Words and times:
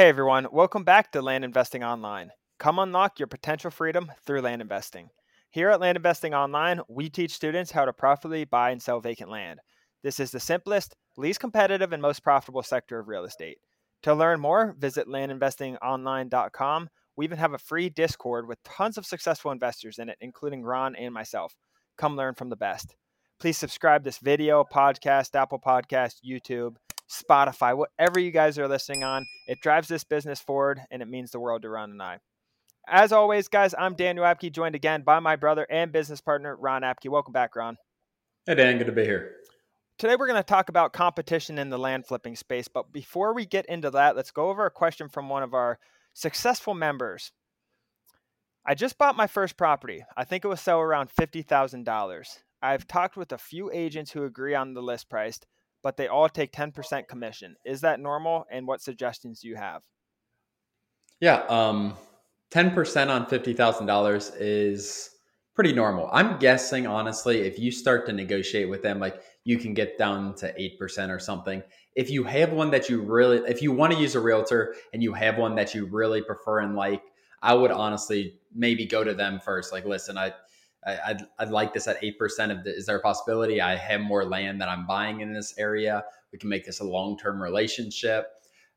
Hey 0.00 0.08
everyone, 0.08 0.48
welcome 0.50 0.82
back 0.82 1.12
to 1.12 1.20
Land 1.20 1.44
Investing 1.44 1.84
Online. 1.84 2.30
Come 2.58 2.78
unlock 2.78 3.18
your 3.18 3.26
potential 3.26 3.70
freedom 3.70 4.10
through 4.24 4.40
land 4.40 4.62
investing. 4.62 5.10
Here 5.50 5.68
at 5.68 5.78
Land 5.78 5.96
Investing 5.96 6.32
Online, 6.32 6.80
we 6.88 7.10
teach 7.10 7.34
students 7.34 7.70
how 7.70 7.84
to 7.84 7.92
profitably 7.92 8.46
buy 8.46 8.70
and 8.70 8.80
sell 8.80 8.98
vacant 9.00 9.30
land. 9.30 9.60
This 10.02 10.18
is 10.18 10.30
the 10.30 10.40
simplest, 10.40 10.96
least 11.18 11.38
competitive, 11.38 11.92
and 11.92 12.00
most 12.00 12.24
profitable 12.24 12.62
sector 12.62 12.98
of 12.98 13.08
real 13.08 13.26
estate. 13.26 13.58
To 14.04 14.14
learn 14.14 14.40
more, 14.40 14.74
visit 14.78 15.06
landinvestingonline.com. 15.06 16.88
We 17.16 17.24
even 17.26 17.36
have 17.36 17.52
a 17.52 17.58
free 17.58 17.90
Discord 17.90 18.48
with 18.48 18.62
tons 18.62 18.96
of 18.96 19.04
successful 19.04 19.50
investors 19.50 19.98
in 19.98 20.08
it, 20.08 20.16
including 20.22 20.62
Ron 20.62 20.96
and 20.96 21.12
myself. 21.12 21.54
Come 21.98 22.16
learn 22.16 22.36
from 22.36 22.48
the 22.48 22.56
best. 22.56 22.96
Please 23.38 23.58
subscribe 23.58 24.02
this 24.02 24.16
video, 24.16 24.64
podcast, 24.64 25.38
Apple 25.38 25.60
Podcast, 25.60 26.20
YouTube, 26.26 26.76
Spotify, 27.10 27.76
whatever 27.76 28.20
you 28.20 28.30
guys 28.30 28.58
are 28.58 28.68
listening 28.68 29.02
on. 29.02 29.26
It 29.48 29.60
drives 29.60 29.88
this 29.88 30.04
business 30.04 30.40
forward 30.40 30.80
and 30.90 31.02
it 31.02 31.08
means 31.08 31.32
the 31.32 31.40
world 31.40 31.62
to 31.62 31.68
Ron 31.68 31.90
and 31.90 32.02
I. 32.02 32.18
As 32.88 33.12
always, 33.12 33.48
guys, 33.48 33.74
I'm 33.76 33.94
Daniel 33.94 34.24
Apke, 34.24 34.52
joined 34.52 34.74
again 34.74 35.02
by 35.02 35.20
my 35.20 35.36
brother 35.36 35.66
and 35.68 35.92
business 35.92 36.20
partner, 36.20 36.56
Ron 36.56 36.82
Apke. 36.82 37.10
Welcome 37.10 37.32
back, 37.32 37.56
Ron. 37.56 37.76
Hey, 38.46 38.54
Dan. 38.54 38.78
Good 38.78 38.86
to 38.86 38.92
be 38.92 39.04
here. 39.04 39.36
Today, 39.98 40.16
we're 40.16 40.26
going 40.26 40.40
to 40.40 40.42
talk 40.42 40.70
about 40.70 40.92
competition 40.92 41.58
in 41.58 41.68
the 41.68 41.78
land 41.78 42.06
flipping 42.06 42.36
space. 42.36 42.68
But 42.68 42.90
before 42.90 43.34
we 43.34 43.44
get 43.44 43.66
into 43.66 43.90
that, 43.90 44.16
let's 44.16 44.30
go 44.30 44.48
over 44.48 44.64
a 44.64 44.70
question 44.70 45.08
from 45.08 45.28
one 45.28 45.42
of 45.42 45.52
our 45.52 45.78
successful 46.14 46.74
members. 46.74 47.32
I 48.66 48.74
just 48.74 48.98
bought 48.98 49.16
my 49.16 49.26
first 49.26 49.56
property. 49.56 50.04
I 50.16 50.24
think 50.24 50.44
it 50.44 50.48
will 50.48 50.56
sell 50.56 50.80
around 50.80 51.10
$50,000. 51.10 52.38
I've 52.62 52.86
talked 52.86 53.16
with 53.16 53.32
a 53.32 53.38
few 53.38 53.70
agents 53.72 54.12
who 54.12 54.24
agree 54.24 54.54
on 54.54 54.74
the 54.74 54.82
list 54.82 55.08
price, 55.08 55.40
but 55.82 55.96
they 55.96 56.08
all 56.08 56.28
take 56.28 56.52
10% 56.52 57.08
commission. 57.08 57.56
Is 57.64 57.80
that 57.82 58.00
normal? 58.00 58.44
And 58.50 58.66
what 58.66 58.82
suggestions 58.82 59.40
do 59.40 59.48
you 59.48 59.56
have? 59.56 59.82
Yeah, 61.20 61.42
um, 61.48 61.96
10% 62.52 63.08
on 63.08 63.26
$50,000 63.26 64.32
is 64.38 65.10
pretty 65.54 65.72
normal. 65.72 66.08
I'm 66.12 66.38
guessing, 66.38 66.86
honestly, 66.86 67.40
if 67.40 67.58
you 67.58 67.70
start 67.70 68.06
to 68.06 68.12
negotiate 68.12 68.68
with 68.68 68.82
them, 68.82 68.98
like 68.98 69.22
you 69.44 69.58
can 69.58 69.74
get 69.74 69.98
down 69.98 70.34
to 70.36 70.52
8% 70.58 71.10
or 71.10 71.18
something. 71.18 71.62
If 71.94 72.10
you 72.10 72.24
have 72.24 72.52
one 72.52 72.70
that 72.70 72.88
you 72.88 73.02
really, 73.02 73.38
if 73.48 73.62
you 73.62 73.72
want 73.72 73.92
to 73.92 73.98
use 73.98 74.14
a 74.14 74.20
realtor 74.20 74.74
and 74.92 75.02
you 75.02 75.12
have 75.12 75.38
one 75.38 75.54
that 75.56 75.74
you 75.74 75.86
really 75.86 76.22
prefer 76.22 76.60
and 76.60 76.74
like, 76.74 77.02
I 77.42 77.54
would 77.54 77.70
honestly 77.70 78.38
maybe 78.54 78.86
go 78.86 79.02
to 79.02 79.14
them 79.14 79.40
first. 79.40 79.72
Like, 79.72 79.84
listen, 79.84 80.18
I, 80.18 80.32
I, 80.86 81.12
would 81.12 81.26
I'd 81.38 81.50
like 81.50 81.74
this 81.74 81.86
at 81.88 82.00
8% 82.02 82.50
of 82.50 82.64
the, 82.64 82.74
is 82.74 82.86
there 82.86 82.96
a 82.96 83.00
possibility 83.00 83.60
I 83.60 83.76
have 83.76 84.00
more 84.00 84.24
land 84.24 84.60
that 84.60 84.68
I'm 84.68 84.86
buying 84.86 85.20
in 85.20 85.32
this 85.32 85.54
area? 85.58 86.04
We 86.32 86.38
can 86.38 86.48
make 86.48 86.64
this 86.64 86.80
a 86.80 86.84
long-term 86.84 87.42
relationship. 87.42 88.28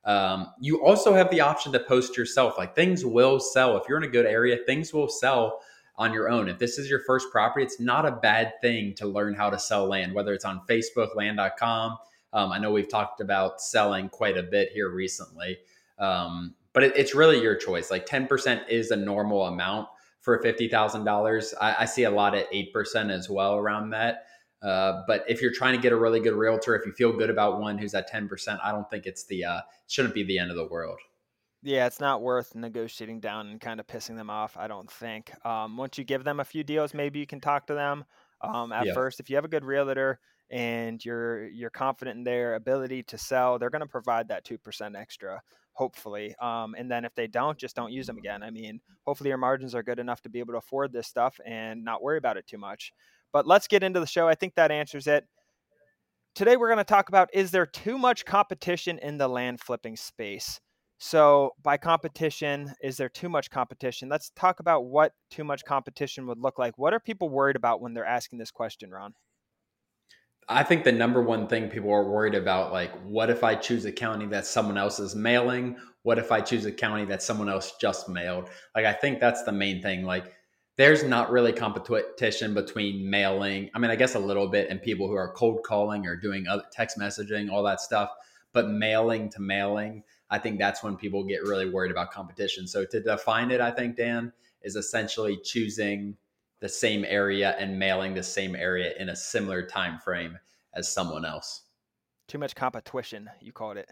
Um, 0.05 0.47
you 0.59 0.83
also 0.83 1.13
have 1.13 1.29
the 1.31 1.41
option 1.41 1.71
to 1.71 1.79
post 1.79 2.17
yourself. 2.17 2.57
Like 2.57 2.75
things 2.75 3.05
will 3.05 3.39
sell. 3.39 3.77
If 3.77 3.83
you're 3.87 3.97
in 3.97 4.03
a 4.03 4.11
good 4.11 4.25
area, 4.25 4.57
things 4.65 4.93
will 4.93 5.07
sell 5.07 5.61
on 5.95 6.11
your 6.11 6.29
own. 6.29 6.49
If 6.49 6.59
this 6.59 6.77
is 6.77 6.89
your 6.89 6.99
first 7.05 7.27
property, 7.31 7.65
it's 7.65 7.79
not 7.79 8.05
a 8.05 8.11
bad 8.11 8.53
thing 8.61 8.93
to 8.95 9.07
learn 9.07 9.33
how 9.33 9.49
to 9.49 9.59
sell 9.59 9.87
land, 9.87 10.13
whether 10.13 10.33
it's 10.33 10.45
on 10.45 10.61
Facebook, 10.69 11.15
land.com. 11.15 11.97
Um, 12.33 12.51
I 12.51 12.57
know 12.57 12.71
we've 12.71 12.89
talked 12.89 13.21
about 13.21 13.61
selling 13.61 14.09
quite 14.09 14.37
a 14.37 14.43
bit 14.43 14.71
here 14.71 14.89
recently, 14.89 15.59
um, 15.99 16.55
but 16.73 16.83
it, 16.83 16.97
it's 16.97 17.13
really 17.13 17.39
your 17.41 17.55
choice. 17.55 17.91
Like 17.91 18.07
10% 18.07 18.67
is 18.67 18.89
a 18.89 18.95
normal 18.95 19.45
amount 19.45 19.87
for 20.23 20.41
$50,000. 20.41 21.53
I, 21.59 21.75
I 21.79 21.85
see 21.85 22.03
a 22.03 22.11
lot 22.11 22.33
at 22.33 22.51
8% 22.51 23.11
as 23.11 23.29
well 23.29 23.55
around 23.55 23.91
that. 23.91 24.23
Uh, 24.63 25.03
but 25.05 25.25
if 25.27 25.41
you're 25.41 25.53
trying 25.53 25.75
to 25.75 25.81
get 25.81 25.91
a 25.91 25.95
really 25.97 26.21
good 26.21 26.33
realtor, 26.33 26.75
if 26.75 26.85
you 26.85 26.93
feel 26.93 27.11
good 27.11 27.29
about 27.29 27.59
one 27.59 27.77
who's 27.77 27.93
at 27.93 28.09
10%, 28.09 28.59
I 28.63 28.71
don't 28.71 28.89
think 28.89 29.05
it's 29.05 29.25
the, 29.25 29.43
uh, 29.43 29.59
shouldn't 29.87 30.15
be 30.15 30.23
the 30.23 30.39
end 30.39 30.49
of 30.49 30.55
the 30.55 30.65
world. 30.65 30.97
Yeah, 31.61 31.85
it's 31.85 31.99
not 31.99 32.21
worth 32.21 32.55
negotiating 32.55 33.19
down 33.19 33.47
and 33.47 33.59
kind 33.59 33.81
of 33.81 33.87
pissing 33.87 34.15
them 34.15 34.29
off, 34.29 34.55
I 34.57 34.67
don't 34.67 34.89
think. 34.89 35.33
Um, 35.45 35.75
once 35.75 35.97
you 35.97 36.05
give 36.05 36.23
them 36.23 36.39
a 36.39 36.45
few 36.45 36.63
deals, 36.63 36.93
maybe 36.93 37.19
you 37.19 37.27
can 37.27 37.41
talk 37.41 37.67
to 37.67 37.73
them. 37.73 38.05
Um, 38.41 38.71
at 38.71 38.87
yeah. 38.87 38.93
first, 38.93 39.19
if 39.19 39.29
you 39.29 39.35
have 39.35 39.45
a 39.45 39.49
good 39.49 39.63
realtor 39.63 40.19
and 40.49 41.03
you're 41.03 41.47
you're 41.47 41.69
confident 41.69 42.17
in 42.17 42.23
their 42.25 42.55
ability 42.55 43.03
to 43.03 43.17
sell, 43.17 43.57
they're 43.57 43.69
going 43.69 43.81
to 43.81 43.87
provide 43.87 44.27
that 44.27 44.43
two 44.43 44.57
percent 44.57 44.97
extra 44.97 45.41
hopefully. 45.73 46.35
Um, 46.41 46.75
and 46.77 46.89
then 46.89 47.05
if 47.05 47.13
they 47.15 47.27
don't, 47.27 47.57
just 47.57 47.75
don't 47.75 47.91
use 47.91 48.07
them 48.07 48.17
again. 48.17 48.43
I 48.43 48.49
mean, 48.49 48.79
hopefully 49.05 49.29
your 49.29 49.37
margins 49.37 49.75
are 49.75 49.83
good 49.83 49.99
enough 49.99 50.21
to 50.21 50.29
be 50.29 50.39
able 50.39 50.53
to 50.53 50.59
afford 50.59 50.93
this 50.93 51.07
stuff 51.07 51.39
and 51.45 51.83
not 51.83 52.01
worry 52.01 52.17
about 52.17 52.37
it 52.37 52.47
too 52.47 52.57
much. 52.57 52.93
But 53.31 53.47
let's 53.47 53.67
get 53.67 53.83
into 53.83 53.99
the 53.99 54.07
show. 54.07 54.27
I 54.27 54.35
think 54.35 54.55
that 54.55 54.71
answers 54.71 55.07
it. 55.07 55.27
Today 56.35 56.57
we're 56.57 56.67
going 56.67 56.77
to 56.77 56.83
talk 56.83 57.09
about 57.09 57.29
is 57.33 57.51
there 57.51 57.65
too 57.65 57.97
much 57.97 58.25
competition 58.25 58.99
in 58.99 59.17
the 59.17 59.27
land 59.27 59.59
flipping 59.59 59.95
space? 59.95 60.59
So, 60.99 61.51
by 61.61 61.75
competition, 61.77 62.73
is 62.81 62.95
there 62.95 63.09
too 63.09 63.27
much 63.27 63.49
competition? 63.49 64.07
Let's 64.07 64.31
talk 64.37 64.61
about 64.61 64.85
what 64.85 65.11
too 65.29 65.43
much 65.43 65.65
competition 65.65 66.27
would 66.27 66.39
look 66.39 66.57
like. 66.57 66.77
What 66.77 66.93
are 66.93 66.99
people 66.99 67.27
worried 67.27 67.57
about 67.57 67.81
when 67.81 67.93
they're 67.93 68.05
asking 68.05 68.39
this 68.39 68.51
question, 68.51 68.89
Ron? 68.89 69.13
I 70.49 70.63
think 70.63 70.83
the 70.83 70.91
number 70.91 71.21
one 71.21 71.47
thing 71.47 71.69
people 71.69 71.91
are 71.91 72.09
worried 72.09 72.35
about, 72.35 72.71
like, 72.71 72.91
what 73.03 73.29
if 73.29 73.43
I 73.43 73.55
choose 73.55 73.85
a 73.85 73.91
county 73.91 74.25
that 74.27 74.45
someone 74.45 74.77
else 74.77 74.99
is 74.99 75.15
mailing? 75.15 75.77
What 76.03 76.19
if 76.19 76.31
I 76.31 76.41
choose 76.41 76.65
a 76.65 76.71
county 76.71 77.05
that 77.05 77.23
someone 77.23 77.49
else 77.49 77.73
just 77.79 78.09
mailed? 78.09 78.49
Like, 78.75 78.85
I 78.85 78.93
think 78.93 79.19
that's 79.19 79.43
the 79.43 79.51
main 79.51 79.81
thing. 79.81 80.03
Like, 80.03 80.33
there's 80.75 81.03
not 81.03 81.31
really 81.31 81.53
competition 81.53 82.53
between 82.53 83.09
mailing. 83.09 83.69
I 83.73 83.79
mean, 83.79 83.91
I 83.91 83.95
guess 83.95 84.15
a 84.15 84.19
little 84.19 84.47
bit, 84.47 84.69
and 84.69 84.81
people 84.81 85.07
who 85.07 85.15
are 85.15 85.31
cold 85.33 85.63
calling 85.63 86.05
or 86.07 86.15
doing 86.15 86.45
text 86.71 86.97
messaging, 86.97 87.51
all 87.51 87.63
that 87.63 87.79
stuff. 87.79 88.09
But 88.53 88.69
mailing 88.69 89.29
to 89.29 89.41
mailing, 89.41 90.03
I 90.29 90.39
think 90.39 90.57
that's 90.59 90.83
when 90.83 90.95
people 90.95 91.23
get 91.23 91.43
really 91.43 91.69
worried 91.69 91.91
about 91.91 92.11
competition. 92.11 92.67
So 92.67 92.85
to 92.85 93.01
define 93.01 93.51
it, 93.51 93.61
I 93.61 93.71
think 93.71 93.97
Dan 93.97 94.33
is 94.63 94.75
essentially 94.75 95.37
choosing 95.43 96.17
the 96.63 96.69
same 96.69 97.03
area 97.05 97.57
and 97.59 97.77
mailing 97.77 98.13
the 98.13 98.23
same 98.23 98.55
area 98.55 98.93
in 98.97 99.09
a 99.09 99.15
similar 99.17 99.61
time 99.61 99.99
frame 99.99 100.39
as 100.73 100.89
someone 100.89 101.25
else. 101.25 101.63
Too 102.29 102.37
much 102.37 102.55
competition, 102.55 103.29
you 103.41 103.51
called 103.51 103.75
it. 103.75 103.91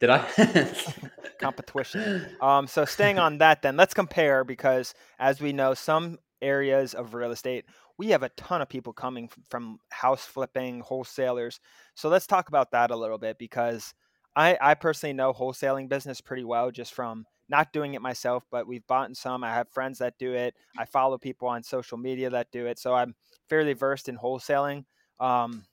Did 0.00 0.10
I? 0.10 0.26
competition. 1.38 2.26
Um, 2.40 2.66
so 2.66 2.84
staying 2.84 3.20
on 3.20 3.38
that, 3.38 3.62
then 3.62 3.76
let's 3.76 3.94
compare 3.94 4.42
because 4.42 4.94
as 5.20 5.40
we 5.40 5.52
know, 5.52 5.74
some 5.74 6.18
areas 6.42 6.92
of 6.92 7.14
real 7.14 7.30
estate, 7.30 7.66
we 7.98 8.08
have 8.08 8.24
a 8.24 8.30
ton 8.30 8.62
of 8.62 8.68
people 8.68 8.92
coming 8.92 9.30
from 9.48 9.78
house 9.90 10.24
flipping, 10.24 10.80
wholesalers. 10.80 11.60
So 11.94 12.08
let's 12.08 12.26
talk 12.26 12.48
about 12.48 12.72
that 12.72 12.90
a 12.90 12.96
little 12.96 13.18
bit 13.18 13.38
because 13.38 13.94
I, 14.34 14.58
I 14.60 14.74
personally 14.74 15.12
know 15.12 15.32
wholesaling 15.32 15.88
business 15.88 16.20
pretty 16.20 16.42
well 16.42 16.72
just 16.72 16.94
from 16.94 17.26
not 17.48 17.72
doing 17.72 17.94
it 17.94 18.02
myself, 18.02 18.44
but 18.50 18.66
we've 18.66 18.86
bought 18.86 19.16
some. 19.16 19.44
I 19.44 19.54
have 19.54 19.68
friends 19.70 19.98
that 19.98 20.18
do 20.18 20.34
it. 20.34 20.54
I 20.78 20.84
follow 20.84 21.18
people 21.18 21.48
on 21.48 21.62
social 21.62 21.98
media 21.98 22.30
that 22.30 22.50
do 22.52 22.66
it. 22.66 22.78
So 22.78 22.94
I'm 22.94 23.14
fairly 23.48 23.72
versed 23.72 24.08
in 24.08 24.18
wholesaling 24.18 24.84
um, 25.20 25.64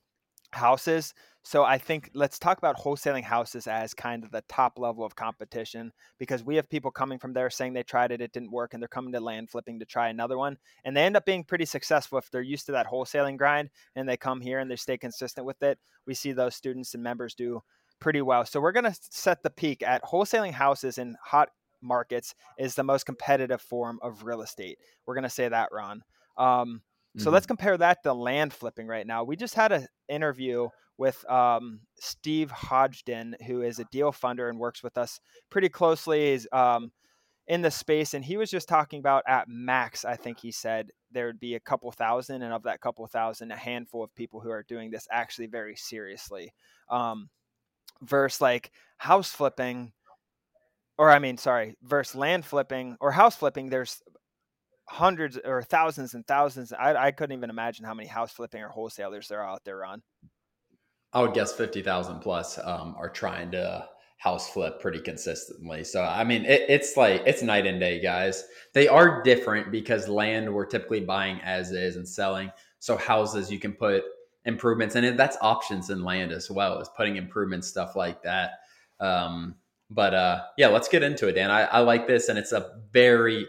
houses. 0.52 1.14
So 1.44 1.64
I 1.64 1.78
think 1.78 2.10
let's 2.16 2.40
talk 2.40 2.58
about 2.58 2.76
wholesaling 2.76 3.24
houses 3.24 3.68
as 3.68 3.94
kind 3.94 4.24
of 4.24 4.32
the 4.32 4.44
top 4.50 4.80
level 4.80 5.06
of 5.06 5.16
competition 5.16 5.92
because 6.18 6.44
we 6.44 6.56
have 6.56 6.68
people 6.68 6.90
coming 6.90 7.20
from 7.20 7.34
there 7.34 7.52
saying 7.52 7.74
they 7.74 7.84
tried 7.84 8.12
it, 8.12 8.20
it 8.20 8.32
didn't 8.32 8.52
work, 8.52 8.74
and 8.74 8.82
they're 8.82 8.88
coming 8.88 9.14
to 9.14 9.20
land 9.20 9.52
flipping 9.52 9.78
to 9.78 9.86
try 9.86 10.10
another 10.10 10.40
one. 10.40 10.58
And 10.86 10.98
they 10.98 11.04
end 11.04 11.16
up 11.16 11.24
being 11.24 11.44
pretty 11.44 11.66
successful 11.66 12.18
if 12.18 12.32
they're 12.32 12.42
used 12.42 12.66
to 12.66 12.72
that 12.72 12.88
wholesaling 12.88 13.38
grind 13.38 13.70
and 13.96 14.10
they 14.10 14.18
come 14.18 14.42
here 14.42 14.58
and 14.58 14.72
they 14.72 14.76
stay 14.76 14.98
consistent 14.98 15.46
with 15.46 15.62
it. 15.62 15.78
We 16.08 16.16
see 16.16 16.32
those 16.32 16.56
students 16.56 16.96
and 16.96 17.04
members 17.04 17.36
do 17.36 17.62
pretty 18.00 18.24
well. 18.24 18.44
So 18.46 18.60
we're 18.60 18.72
going 18.72 18.92
to 18.92 18.98
set 19.12 19.44
the 19.44 19.52
peak 19.52 19.84
at 19.84 20.04
wholesaling 20.04 20.54
houses 20.54 20.98
in 20.98 21.16
hot 21.24 21.50
markets 21.86 22.36
is 22.58 22.76
the 22.76 22.84
most 22.84 23.06
competitive 23.06 23.62
form 23.62 24.00
of 24.02 24.24
real 24.24 24.42
estate. 24.42 24.80
We're 25.06 25.16
going 25.16 25.24
to 25.24 25.30
say 25.30 25.48
that, 25.48 25.70
Ron. 25.72 26.04
Um, 26.38 26.82
so 27.18 27.26
mm-hmm. 27.26 27.34
let's 27.34 27.46
compare 27.46 27.78
that 27.78 28.04
to 28.04 28.14
land 28.14 28.54
flipping 28.54 28.88
right 28.88 29.08
now. 29.08 29.24
We 29.24 29.36
just 29.38 29.56
had 29.56 29.72
an 29.72 29.88
interview 30.10 30.68
with 30.98 31.30
um, 31.30 31.82
Steve 32.00 32.52
Hodgden, 32.52 33.36
who 33.48 33.62
is 33.62 33.80
a 33.80 33.86
deal 33.86 34.12
funder 34.12 34.50
and 34.50 34.60
works 34.60 34.84
with 34.84 34.98
us 34.98 35.20
pretty 35.50 35.70
closely. 35.70 36.32
He's 36.32 36.48
um, 36.52 36.92
in 37.48 37.62
the 37.62 37.72
space, 37.72 38.14
and 38.14 38.26
he 38.26 38.38
was 38.38 38.50
just 38.50 38.68
talking 38.68 39.00
about 39.00 39.24
at 39.28 39.48
max. 39.48 40.04
I 40.04 40.16
think 40.16 40.40
he 40.40 40.52
said 40.52 40.90
there 41.12 41.28
would 41.28 41.40
be 41.40 41.56
a 41.56 41.60
couple 41.60 41.92
thousand, 41.92 42.42
and 42.42 42.54
of 42.54 42.64
that 42.64 42.82
couple 42.82 43.06
thousand, 43.08 43.52
a 43.52 43.58
handful 43.58 44.04
of 44.04 44.16
people 44.16 44.40
who 44.40 44.50
are 44.50 44.64
doing 44.64 44.92
this 44.92 45.08
actually 45.12 45.48
very 45.48 45.76
seriously. 45.76 46.54
Um, 46.90 47.30
versus 48.02 48.42
like 48.42 48.72
house 48.98 49.32
flipping 49.32 49.94
or 50.98 51.10
I 51.10 51.20
mean, 51.20 51.38
sorry, 51.38 51.76
versus 51.84 52.16
land 52.16 52.46
flipping 52.46 52.98
or 53.00 53.12
house 53.12 53.36
flipping, 53.36 53.70
there's 53.70 54.02
hundreds 54.88 55.38
or 55.44 55.64
thousands 55.64 56.14
and 56.14 56.26
thousands. 56.28 56.72
I, 56.72 56.96
I 56.96 57.12
couldn't 57.12 57.38
even 57.38 57.50
imagine 57.50 57.86
how 57.86 57.94
many 57.94 58.08
house 58.08 58.32
flipping 58.32 58.62
or 58.62 58.70
wholesalers 58.70 59.28
there 59.28 59.42
are 59.42 59.50
out 59.50 59.64
there 59.66 59.84
on. 59.84 60.02
I 61.14 61.22
would 61.22 61.34
guess 61.34 61.54
50,000 61.54 62.20
plus 62.20 62.60
um, 62.64 62.96
are 62.98 63.10
trying 63.10 63.52
to 63.52 63.88
house 64.18 64.50
flip 64.50 64.82
pretty 64.82 65.00
consistently. 65.00 65.84
So, 65.84 66.04
I 66.04 66.24
mean, 66.24 66.46
it, 66.46 66.64
it's 66.68 66.98
like, 66.98 67.24
it's 67.26 67.42
night 67.42 67.66
and 67.66 67.80
day, 67.80 68.02
guys. 68.02 68.44
They 68.74 68.88
are 68.88 69.24
different 69.24 69.72
because 69.72 70.08
land 70.08 70.54
we're 70.54 70.66
typically 70.66 71.02
buying 71.02 71.40
as 71.42 71.72
is 71.72 71.96
and 71.96 72.08
selling. 72.08 72.52
So, 72.80 72.98
houses, 72.98 73.52
you 73.52 73.60
can 73.60 73.74
put 73.74 74.04
improvements 74.46 74.96
and 74.96 75.06
it 75.06 75.18
that's 75.18 75.38
options 75.42 75.90
in 75.90 76.04
land 76.04 76.32
as 76.32 76.52
well 76.52 76.80
as 76.80 76.90
putting 76.96 77.16
improvements, 77.16 77.68
stuff 77.68 77.96
like 77.96 78.22
that. 78.24 78.52
Um, 79.00 79.56
But 79.90 80.14
uh, 80.14 80.44
yeah, 80.58 80.68
let's 80.68 80.88
get 80.88 81.04
into 81.04 81.28
it, 81.28 81.34
Dan. 81.34 81.52
I, 81.52 81.64
I 81.64 81.80
like 81.80 82.08
this, 82.08 82.30
and 82.30 82.40
it's 82.40 82.52
a 82.52 82.72
very 82.92 83.46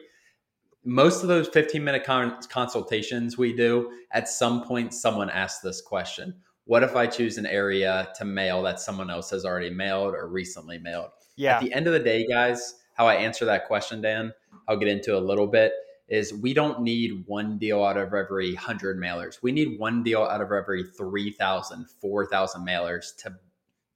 most 0.86 1.22
of 1.22 1.28
those 1.28 1.48
15 1.48 1.82
minute 1.82 2.04
con- 2.04 2.38
consultations 2.48 3.36
we 3.36 3.52
do, 3.52 3.90
at 4.12 4.28
some 4.28 4.62
point, 4.62 4.94
someone 4.94 5.28
asks 5.28 5.60
this 5.60 5.82
question 5.82 6.34
What 6.64 6.82
if 6.82 6.96
I 6.96 7.06
choose 7.06 7.36
an 7.36 7.46
area 7.46 8.08
to 8.16 8.24
mail 8.24 8.62
that 8.62 8.80
someone 8.80 9.10
else 9.10 9.30
has 9.30 9.44
already 9.44 9.70
mailed 9.70 10.14
or 10.14 10.28
recently 10.28 10.78
mailed? 10.78 11.10
Yeah. 11.36 11.56
At 11.56 11.62
the 11.62 11.72
end 11.72 11.86
of 11.86 11.92
the 11.92 11.98
day, 11.98 12.26
guys, 12.26 12.74
how 12.94 13.06
I 13.06 13.16
answer 13.16 13.44
that 13.44 13.66
question, 13.66 14.00
Dan, 14.00 14.32
I'll 14.68 14.78
get 14.78 14.88
into 14.88 15.16
a 15.16 15.20
little 15.20 15.46
bit 15.46 15.72
is 16.08 16.32
we 16.32 16.54
don't 16.54 16.82
need 16.82 17.24
one 17.26 17.58
deal 17.58 17.82
out 17.82 17.96
of 17.96 18.14
every 18.14 18.54
100 18.54 18.96
mailers. 18.96 19.42
We 19.42 19.50
need 19.50 19.76
one 19.78 20.04
deal 20.04 20.22
out 20.22 20.40
of 20.40 20.52
every 20.52 20.84
3,000, 20.96 21.86
4,000 22.00 22.64
mailers 22.64 23.16
to 23.18 23.34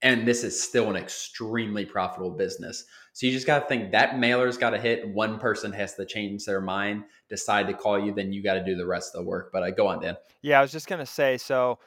and 0.02 0.26
this 0.26 0.44
is 0.44 0.60
still 0.60 0.88
an 0.90 0.96
extremely 0.96 1.84
profitable 1.84 2.30
business. 2.30 2.84
So 3.12 3.26
you 3.26 3.32
just 3.32 3.46
got 3.46 3.60
to 3.60 3.66
think 3.66 3.92
that 3.92 4.18
mailer's 4.18 4.56
got 4.56 4.70
to 4.70 4.78
hit. 4.78 5.08
One 5.08 5.38
person 5.38 5.72
has 5.72 5.94
to 5.96 6.06
change 6.06 6.44
their 6.44 6.60
mind, 6.60 7.04
decide 7.28 7.66
to 7.66 7.74
call 7.74 7.98
you, 7.98 8.14
then 8.14 8.32
you 8.32 8.42
got 8.42 8.54
to 8.54 8.64
do 8.64 8.74
the 8.74 8.86
rest 8.86 9.14
of 9.14 9.22
the 9.22 9.28
work. 9.28 9.50
But 9.52 9.62
I 9.62 9.68
uh, 9.68 9.72
go 9.72 9.88
on, 9.88 10.00
Dan. 10.00 10.16
Yeah, 10.42 10.58
I 10.58 10.62
was 10.62 10.72
just 10.72 10.86
gonna 10.86 11.06
say. 11.06 11.36
So 11.36 11.78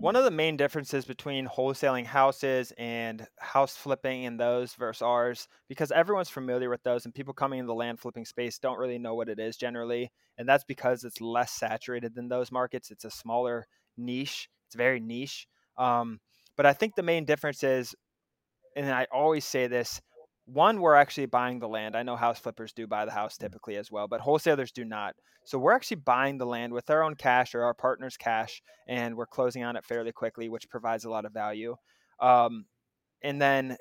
one 0.00 0.16
of 0.16 0.24
the 0.24 0.30
main 0.30 0.56
differences 0.56 1.04
between 1.04 1.46
wholesaling 1.46 2.06
houses 2.06 2.72
and 2.78 3.26
house 3.38 3.76
flipping 3.76 4.26
and 4.26 4.38
those 4.38 4.74
versus 4.74 5.02
ours, 5.02 5.48
because 5.68 5.90
everyone's 5.92 6.30
familiar 6.30 6.70
with 6.70 6.82
those, 6.82 7.04
and 7.04 7.14
people 7.14 7.34
coming 7.34 7.58
in 7.58 7.66
the 7.66 7.74
land 7.74 8.00
flipping 8.00 8.24
space 8.24 8.58
don't 8.58 8.78
really 8.78 8.98
know 8.98 9.14
what 9.14 9.28
it 9.28 9.38
is 9.38 9.56
generally, 9.56 10.10
and 10.38 10.48
that's 10.48 10.64
because 10.64 11.04
it's 11.04 11.20
less 11.20 11.52
saturated 11.52 12.14
than 12.14 12.28
those 12.28 12.52
markets. 12.52 12.90
It's 12.90 13.04
a 13.04 13.10
smaller 13.10 13.66
niche. 13.96 14.48
It's 14.66 14.76
very 14.76 15.00
niche. 15.00 15.46
Um, 15.76 16.20
but 16.56 16.66
I 16.66 16.72
think 16.72 16.94
the 16.94 17.02
main 17.02 17.24
difference 17.24 17.62
is, 17.62 17.94
and 18.76 18.90
I 18.90 19.06
always 19.12 19.44
say 19.44 19.66
this 19.66 20.00
one, 20.46 20.80
we're 20.80 20.94
actually 20.94 21.26
buying 21.26 21.60
the 21.60 21.68
land. 21.68 21.96
I 21.96 22.02
know 22.02 22.16
house 22.16 22.38
flippers 22.38 22.72
do 22.72 22.86
buy 22.86 23.04
the 23.04 23.12
house 23.12 23.36
typically 23.36 23.76
as 23.76 23.90
well, 23.90 24.08
but 24.08 24.20
wholesalers 24.20 24.72
do 24.72 24.84
not. 24.84 25.14
So 25.44 25.58
we're 25.58 25.72
actually 25.72 25.98
buying 25.98 26.38
the 26.38 26.46
land 26.46 26.72
with 26.72 26.90
our 26.90 27.02
own 27.02 27.14
cash 27.14 27.54
or 27.54 27.62
our 27.62 27.74
partner's 27.74 28.16
cash, 28.16 28.62
and 28.88 29.16
we're 29.16 29.26
closing 29.26 29.64
on 29.64 29.76
it 29.76 29.84
fairly 29.84 30.12
quickly, 30.12 30.48
which 30.48 30.68
provides 30.68 31.04
a 31.04 31.10
lot 31.10 31.24
of 31.24 31.32
value. 31.32 31.76
Um, 32.20 32.66
and 33.22 33.40
then, 33.40 33.76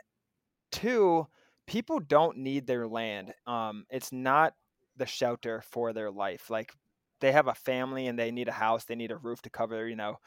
two, 0.72 1.28
people 1.68 2.00
don't 2.00 2.38
need 2.38 2.68
their 2.68 2.88
land. 2.88 3.34
Um, 3.48 3.86
it's 3.90 4.12
not 4.12 4.54
the 4.98 5.06
shelter 5.06 5.64
for 5.72 5.94
their 5.94 6.12
life. 6.12 6.50
Like 6.50 6.74
they 7.22 7.32
have 7.32 7.48
a 7.48 7.54
family 7.54 8.08
and 8.08 8.18
they 8.18 8.32
need 8.32 8.48
a 8.48 8.54
house, 8.54 8.86
they 8.86 8.96
need 8.96 9.12
a 9.12 9.18
roof 9.18 9.42
to 9.44 9.50
cover, 9.50 9.88
you 9.88 9.96
know, 9.96 10.18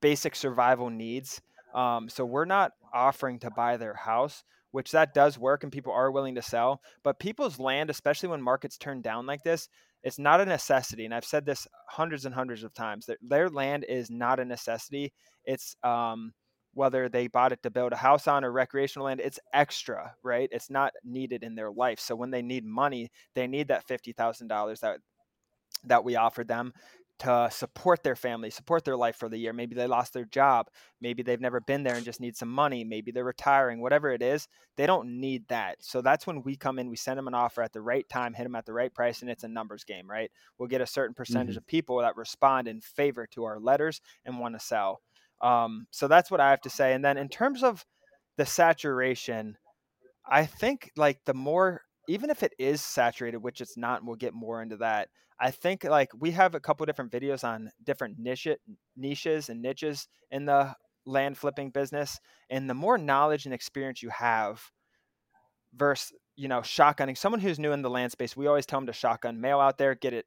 basic 0.00 0.34
survival 0.34 0.90
needs. 0.90 1.40
Um, 1.74 2.08
so 2.08 2.24
we're 2.24 2.44
not 2.44 2.72
offering 2.92 3.38
to 3.40 3.50
buy 3.50 3.76
their 3.76 3.94
house, 3.94 4.44
which 4.70 4.92
that 4.92 5.14
does 5.14 5.38
work 5.38 5.62
and 5.62 5.72
people 5.72 5.92
are 5.92 6.10
willing 6.10 6.34
to 6.34 6.42
sell. 6.42 6.80
But 7.02 7.18
people's 7.18 7.58
land, 7.58 7.90
especially 7.90 8.28
when 8.28 8.42
markets 8.42 8.76
turn 8.76 9.02
down 9.02 9.26
like 9.26 9.42
this, 9.42 9.68
it's 10.02 10.18
not 10.18 10.40
a 10.40 10.46
necessity. 10.46 11.04
And 11.04 11.14
I've 11.14 11.24
said 11.24 11.46
this 11.46 11.66
hundreds 11.88 12.24
and 12.24 12.34
hundreds 12.34 12.64
of 12.64 12.74
times. 12.74 13.06
Their, 13.06 13.18
their 13.22 13.48
land 13.48 13.84
is 13.88 14.10
not 14.10 14.40
a 14.40 14.44
necessity. 14.44 15.12
It's 15.44 15.76
um, 15.82 16.32
whether 16.74 17.08
they 17.08 17.28
bought 17.28 17.52
it 17.52 17.62
to 17.62 17.70
build 17.70 17.92
a 17.92 17.96
house 17.96 18.26
on 18.26 18.44
or 18.44 18.50
recreational 18.50 19.06
land, 19.06 19.20
it's 19.20 19.38
extra, 19.52 20.14
right? 20.22 20.48
It's 20.50 20.70
not 20.70 20.92
needed 21.04 21.44
in 21.44 21.54
their 21.54 21.70
life. 21.70 22.00
So 22.00 22.16
when 22.16 22.30
they 22.30 22.42
need 22.42 22.64
money, 22.64 23.10
they 23.34 23.46
need 23.46 23.68
that 23.68 23.86
fifty 23.86 24.12
thousand 24.12 24.48
dollars 24.48 24.80
that 24.80 24.98
that 25.84 26.04
we 26.04 26.16
offered 26.16 26.48
them 26.48 26.72
to 27.18 27.48
support 27.52 28.02
their 28.02 28.16
family, 28.16 28.50
support 28.50 28.84
their 28.84 28.96
life 28.96 29.16
for 29.16 29.28
the 29.28 29.38
year. 29.38 29.52
Maybe 29.52 29.74
they 29.74 29.86
lost 29.86 30.12
their 30.12 30.24
job. 30.24 30.68
Maybe 31.00 31.22
they've 31.22 31.40
never 31.40 31.60
been 31.60 31.84
there 31.84 31.94
and 31.94 32.04
just 32.04 32.20
need 32.20 32.36
some 32.36 32.48
money. 32.48 32.82
Maybe 32.82 33.12
they're 33.12 33.24
retiring, 33.24 33.80
whatever 33.80 34.10
it 34.10 34.22
is. 34.22 34.48
They 34.76 34.86
don't 34.86 35.20
need 35.20 35.46
that. 35.48 35.76
So 35.80 36.02
that's 36.02 36.26
when 36.26 36.42
we 36.42 36.56
come 36.56 36.78
in, 36.78 36.88
we 36.88 36.96
send 36.96 37.18
them 37.18 37.28
an 37.28 37.34
offer 37.34 37.62
at 37.62 37.72
the 37.72 37.80
right 37.80 38.08
time, 38.08 38.34
hit 38.34 38.42
them 38.42 38.56
at 38.56 38.66
the 38.66 38.72
right 38.72 38.92
price, 38.92 39.22
and 39.22 39.30
it's 39.30 39.44
a 39.44 39.48
numbers 39.48 39.84
game, 39.84 40.10
right? 40.10 40.30
We'll 40.58 40.68
get 40.68 40.80
a 40.80 40.86
certain 40.86 41.14
percentage 41.14 41.50
mm-hmm. 41.50 41.58
of 41.58 41.66
people 41.66 41.98
that 41.98 42.16
respond 42.16 42.66
in 42.66 42.80
favor 42.80 43.26
to 43.32 43.44
our 43.44 43.60
letters 43.60 44.00
and 44.24 44.40
want 44.40 44.58
to 44.58 44.64
sell. 44.64 45.00
Um, 45.40 45.86
so 45.90 46.08
that's 46.08 46.30
what 46.30 46.40
I 46.40 46.50
have 46.50 46.62
to 46.62 46.70
say. 46.70 46.92
And 46.92 47.04
then 47.04 47.18
in 47.18 47.28
terms 47.28 47.62
of 47.62 47.84
the 48.36 48.46
saturation, 48.46 49.56
I 50.28 50.46
think 50.46 50.90
like 50.96 51.20
the 51.24 51.34
more 51.34 51.82
even 52.08 52.30
if 52.30 52.42
it 52.42 52.52
is 52.58 52.82
saturated, 52.82 53.38
which 53.38 53.60
it's 53.60 53.76
not, 53.76 54.00
and 54.00 54.06
we'll 54.06 54.16
get 54.16 54.34
more 54.34 54.62
into 54.62 54.76
that. 54.78 55.08
I 55.42 55.50
think 55.50 55.82
like 55.82 56.10
we 56.16 56.30
have 56.30 56.54
a 56.54 56.60
couple 56.60 56.86
different 56.86 57.10
videos 57.10 57.42
on 57.42 57.70
different 57.84 58.16
niche 58.16 58.46
niches 58.96 59.48
and 59.48 59.60
niches 59.60 60.06
in 60.30 60.46
the 60.46 60.74
land 61.04 61.36
flipping 61.36 61.70
business, 61.70 62.20
and 62.48 62.70
the 62.70 62.74
more 62.74 62.96
knowledge 62.96 63.44
and 63.44 63.52
experience 63.52 64.04
you 64.04 64.10
have, 64.10 64.62
versus 65.74 66.12
you 66.36 66.46
know 66.46 66.60
shotgunning 66.60 67.18
someone 67.18 67.40
who's 67.40 67.58
new 67.58 67.72
in 67.72 67.82
the 67.82 67.90
land 67.90 68.12
space, 68.12 68.36
we 68.36 68.46
always 68.46 68.66
tell 68.66 68.78
them 68.78 68.86
to 68.86 68.92
shotgun 68.92 69.40
mail 69.40 69.58
out 69.58 69.78
there, 69.78 69.96
get 69.96 70.14
it 70.14 70.26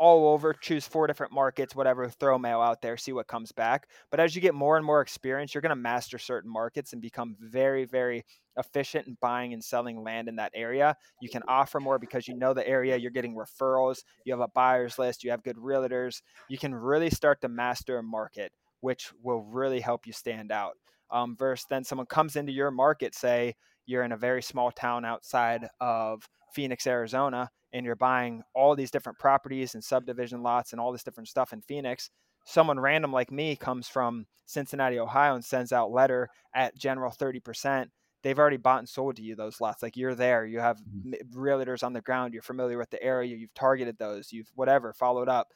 all 0.00 0.32
over, 0.32 0.54
choose 0.54 0.88
four 0.88 1.06
different 1.06 1.30
markets, 1.30 1.76
whatever, 1.76 2.08
throw 2.08 2.38
mail 2.38 2.62
out 2.62 2.80
there, 2.80 2.96
see 2.96 3.12
what 3.12 3.26
comes 3.28 3.52
back. 3.52 3.86
But 4.10 4.18
as 4.18 4.34
you 4.34 4.40
get 4.40 4.54
more 4.54 4.78
and 4.78 4.84
more 4.84 5.02
experience, 5.02 5.54
you're 5.54 5.60
going 5.60 5.68
to 5.68 5.76
master 5.76 6.16
certain 6.18 6.50
markets 6.50 6.94
and 6.94 7.02
become 7.02 7.36
very, 7.38 7.84
very 7.84 8.24
efficient 8.56 9.06
in 9.06 9.18
buying 9.20 9.52
and 9.52 9.62
selling 9.62 10.02
land 10.02 10.26
in 10.26 10.36
that 10.36 10.52
area. 10.54 10.96
You 11.20 11.28
can 11.28 11.42
offer 11.46 11.80
more 11.80 11.98
because 11.98 12.26
you 12.26 12.34
know 12.34 12.54
the 12.54 12.66
area, 12.66 12.96
you're 12.96 13.10
getting 13.10 13.36
referrals, 13.36 13.98
you 14.24 14.32
have 14.32 14.40
a 14.40 14.48
buyer's 14.48 14.98
list, 14.98 15.22
you 15.22 15.30
have 15.32 15.42
good 15.42 15.58
realtors. 15.58 16.22
You 16.48 16.56
can 16.56 16.74
really 16.74 17.10
start 17.10 17.42
to 17.42 17.50
master 17.50 17.98
a 17.98 18.02
market, 18.02 18.52
which 18.80 19.12
will 19.22 19.42
really 19.42 19.80
help 19.80 20.06
you 20.06 20.14
stand 20.14 20.50
out. 20.50 20.72
Um, 21.10 21.36
versus 21.38 21.66
then 21.68 21.84
someone 21.84 22.06
comes 22.06 22.36
into 22.36 22.52
your 22.52 22.70
market, 22.70 23.14
say 23.14 23.54
you're 23.84 24.04
in 24.04 24.12
a 24.12 24.16
very 24.16 24.42
small 24.42 24.72
town 24.72 25.04
outside 25.04 25.68
of 25.78 26.26
Phoenix, 26.54 26.86
Arizona, 26.86 27.50
and 27.72 27.86
you're 27.86 27.96
buying 27.96 28.42
all 28.54 28.74
these 28.74 28.90
different 28.90 29.18
properties 29.18 29.74
and 29.74 29.82
subdivision 29.82 30.42
lots 30.42 30.72
and 30.72 30.80
all 30.80 30.92
this 30.92 31.02
different 31.02 31.28
stuff 31.28 31.52
in 31.52 31.60
Phoenix, 31.62 32.10
someone 32.44 32.80
random 32.80 33.12
like 33.12 33.30
me 33.30 33.56
comes 33.56 33.88
from 33.88 34.26
Cincinnati, 34.46 34.98
Ohio, 34.98 35.34
and 35.34 35.44
sends 35.44 35.72
out 35.72 35.92
letter 35.92 36.28
at 36.54 36.76
general 36.76 37.12
30%. 37.12 37.86
They've 38.22 38.38
already 38.38 38.56
bought 38.58 38.80
and 38.80 38.88
sold 38.88 39.16
to 39.16 39.22
you 39.22 39.34
those 39.34 39.60
lots. 39.60 39.82
Like 39.82 39.96
you're 39.96 40.14
there, 40.14 40.44
you 40.44 40.58
have 40.58 40.78
mm-hmm. 40.78 41.38
realtors 41.38 41.82
on 41.82 41.92
the 41.92 42.02
ground, 42.02 42.34
you're 42.34 42.42
familiar 42.42 42.76
with 42.76 42.90
the 42.90 43.02
area, 43.02 43.36
you've 43.36 43.54
targeted 43.54 43.96
those, 43.98 44.32
you've 44.32 44.50
whatever 44.54 44.92
followed 44.92 45.28
up. 45.28 45.48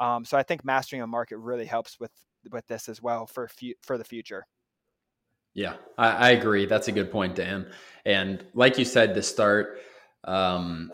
Um, 0.00 0.24
so 0.24 0.36
I 0.36 0.42
think 0.42 0.64
mastering 0.64 1.02
a 1.02 1.06
market 1.06 1.38
really 1.38 1.66
helps 1.66 2.00
with 2.00 2.12
with 2.50 2.66
this 2.66 2.88
as 2.88 3.02
well 3.02 3.26
for 3.26 3.48
fu- 3.48 3.74
for 3.82 3.98
the 3.98 4.04
future. 4.04 4.46
Yeah, 5.54 5.74
I, 5.96 6.10
I, 6.10 6.30
agree. 6.30 6.66
That's 6.66 6.86
a 6.86 6.92
good 6.92 7.10
point, 7.10 7.34
Dan. 7.34 7.66
And 8.04 8.44
like 8.54 8.78
you 8.78 8.84
said 8.84 9.14
to 9.14 9.22
start, 9.22 9.80
um, 10.22 10.92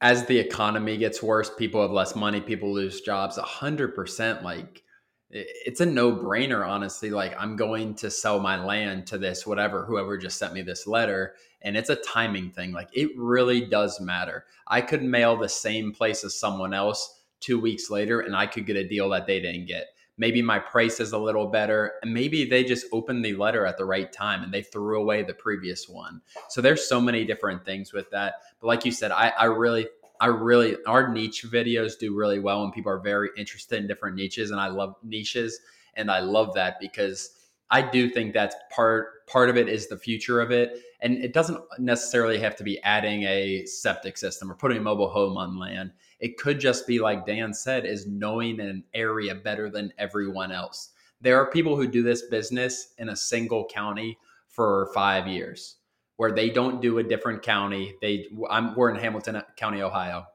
as 0.00 0.26
the 0.26 0.38
economy 0.38 0.96
gets 0.96 1.22
worse, 1.22 1.50
people 1.56 1.80
have 1.80 1.90
less 1.90 2.14
money, 2.14 2.40
people 2.40 2.72
lose 2.72 3.00
jobs. 3.00 3.38
A 3.38 3.42
hundred 3.42 3.94
percent, 3.94 4.42
like 4.42 4.82
it's 5.30 5.80
a 5.80 5.86
no 5.86 6.12
brainer. 6.12 6.66
Honestly, 6.66 7.10
like 7.10 7.34
I'm 7.38 7.56
going 7.56 7.94
to 7.96 8.10
sell 8.10 8.38
my 8.38 8.62
land 8.62 9.06
to 9.08 9.18
this 9.18 9.46
whatever 9.46 9.84
whoever 9.84 10.18
just 10.18 10.38
sent 10.38 10.52
me 10.52 10.62
this 10.62 10.86
letter, 10.86 11.34
and 11.62 11.76
it's 11.76 11.90
a 11.90 11.96
timing 11.96 12.50
thing. 12.50 12.72
Like 12.72 12.88
it 12.92 13.10
really 13.16 13.64
does 13.66 14.00
matter. 14.00 14.44
I 14.66 14.82
could 14.82 15.02
mail 15.02 15.36
the 15.36 15.48
same 15.48 15.92
place 15.92 16.24
as 16.24 16.38
someone 16.38 16.74
else 16.74 17.22
two 17.40 17.58
weeks 17.58 17.90
later, 17.90 18.20
and 18.20 18.36
I 18.36 18.46
could 18.46 18.66
get 18.66 18.76
a 18.76 18.86
deal 18.86 19.08
that 19.10 19.26
they 19.26 19.40
didn't 19.40 19.66
get 19.66 19.86
maybe 20.18 20.42
my 20.42 20.58
price 20.58 21.00
is 21.00 21.12
a 21.12 21.18
little 21.18 21.46
better 21.46 21.94
and 22.02 22.12
maybe 22.12 22.44
they 22.44 22.64
just 22.64 22.86
opened 22.92 23.24
the 23.24 23.34
letter 23.34 23.66
at 23.66 23.76
the 23.76 23.84
right 23.84 24.12
time 24.12 24.42
and 24.42 24.52
they 24.52 24.62
threw 24.62 25.00
away 25.00 25.22
the 25.22 25.34
previous 25.34 25.88
one. 25.88 26.20
So 26.48 26.60
there's 26.60 26.88
so 26.88 27.00
many 27.00 27.24
different 27.24 27.64
things 27.64 27.92
with 27.92 28.10
that. 28.10 28.34
But 28.60 28.66
like 28.68 28.84
you 28.84 28.92
said 28.92 29.10
i, 29.12 29.32
I 29.38 29.44
really 29.44 29.88
i 30.20 30.26
really 30.26 30.76
our 30.86 31.08
niche 31.08 31.44
videos 31.46 31.98
do 31.98 32.16
really 32.16 32.38
well 32.38 32.64
and 32.64 32.72
people 32.72 32.90
are 32.90 33.00
very 33.00 33.30
interested 33.36 33.78
in 33.80 33.86
different 33.86 34.16
niches 34.16 34.50
and 34.50 34.58
i 34.58 34.68
love 34.68 34.94
niches 35.02 35.60
and 35.94 36.10
i 36.10 36.20
love 36.20 36.54
that 36.54 36.80
because 36.80 37.30
i 37.70 37.82
do 37.82 38.08
think 38.08 38.32
that's 38.32 38.56
part 38.70 39.16
part 39.26 39.50
of 39.50 39.56
it 39.56 39.68
is 39.68 39.88
the 39.88 39.98
future 39.98 40.40
of 40.40 40.50
it. 40.50 40.82
And 41.00 41.18
it 41.18 41.32
doesn't 41.32 41.60
necessarily 41.78 42.38
have 42.38 42.56
to 42.56 42.64
be 42.64 42.80
adding 42.82 43.24
a 43.24 43.66
septic 43.66 44.16
system 44.16 44.50
or 44.50 44.54
putting 44.54 44.78
a 44.78 44.80
mobile 44.80 45.10
home 45.10 45.36
on 45.36 45.58
land 45.58 45.92
it 46.18 46.38
could 46.38 46.60
just 46.60 46.86
be 46.86 46.98
like 46.98 47.26
Dan 47.26 47.52
said, 47.52 47.84
is 47.84 48.06
knowing 48.06 48.60
an 48.60 48.84
area 48.94 49.34
better 49.34 49.70
than 49.70 49.92
everyone 49.98 50.52
else. 50.52 50.90
There 51.20 51.40
are 51.40 51.50
people 51.50 51.76
who 51.76 51.86
do 51.86 52.02
this 52.02 52.22
business 52.22 52.94
in 52.98 53.08
a 53.08 53.16
single 53.16 53.66
county 53.66 54.18
for 54.48 54.90
five 54.94 55.26
years, 55.26 55.76
where 56.16 56.32
they 56.32 56.50
don't 56.50 56.80
do 56.80 56.98
a 56.98 57.02
different 57.02 57.42
county. 57.42 57.94
They, 58.00 58.26
I'm, 58.48 58.74
we're 58.74 58.90
in 58.90 59.00
Hamilton 59.00 59.42
County, 59.56 59.82
Ohio, 59.82 60.26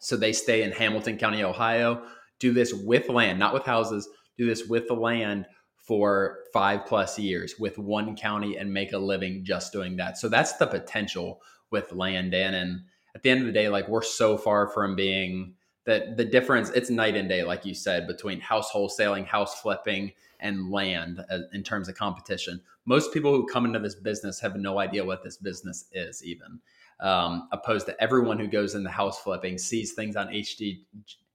so 0.00 0.16
they 0.16 0.32
stay 0.32 0.62
in 0.62 0.72
Hamilton 0.72 1.18
County, 1.18 1.44
Ohio. 1.44 2.04
Do 2.40 2.52
this 2.52 2.72
with 2.72 3.08
land, 3.08 3.38
not 3.38 3.54
with 3.54 3.64
houses. 3.64 4.08
Do 4.36 4.46
this 4.46 4.66
with 4.66 4.88
the 4.88 4.94
land 4.94 5.46
for 5.76 6.38
five 6.52 6.86
plus 6.86 7.18
years 7.18 7.56
with 7.58 7.76
one 7.78 8.16
county 8.16 8.56
and 8.56 8.72
make 8.72 8.92
a 8.92 8.98
living 8.98 9.44
just 9.44 9.72
doing 9.72 9.96
that. 9.96 10.16
So 10.16 10.28
that's 10.28 10.54
the 10.54 10.66
potential 10.66 11.40
with 11.70 11.92
land, 11.92 12.32
Dan. 12.32 12.54
And 12.54 12.80
at 13.14 13.22
the 13.22 13.30
end 13.30 13.40
of 13.40 13.46
the 13.46 13.52
day, 13.52 13.68
like 13.68 13.88
we're 13.88 14.02
so 14.02 14.36
far 14.36 14.68
from 14.68 14.96
being 14.96 15.54
that 15.84 16.16
the 16.16 16.24
difference 16.24 16.70
it's 16.70 16.90
night 16.90 17.16
and 17.16 17.28
day 17.28 17.42
like 17.42 17.64
you 17.64 17.74
said 17.74 18.06
between 18.06 18.40
house 18.40 18.70
wholesaling 18.70 19.26
house 19.26 19.60
flipping 19.60 20.12
and 20.38 20.70
land 20.70 21.24
uh, 21.30 21.38
in 21.52 21.62
terms 21.62 21.88
of 21.88 21.94
competition. 21.94 22.60
Most 22.84 23.12
people 23.12 23.32
who 23.32 23.46
come 23.46 23.64
into 23.64 23.78
this 23.78 23.94
business 23.94 24.40
have 24.40 24.56
no 24.56 24.78
idea 24.78 25.04
what 25.04 25.22
this 25.22 25.36
business 25.36 25.86
is 25.92 26.24
even 26.24 26.60
um, 27.00 27.48
opposed 27.52 27.86
to 27.86 28.00
everyone 28.02 28.38
who 28.38 28.46
goes 28.46 28.74
into 28.74 28.90
house 28.90 29.20
flipping 29.20 29.58
sees 29.58 29.92
things 29.92 30.14
on 30.14 30.28
hd 30.28 30.82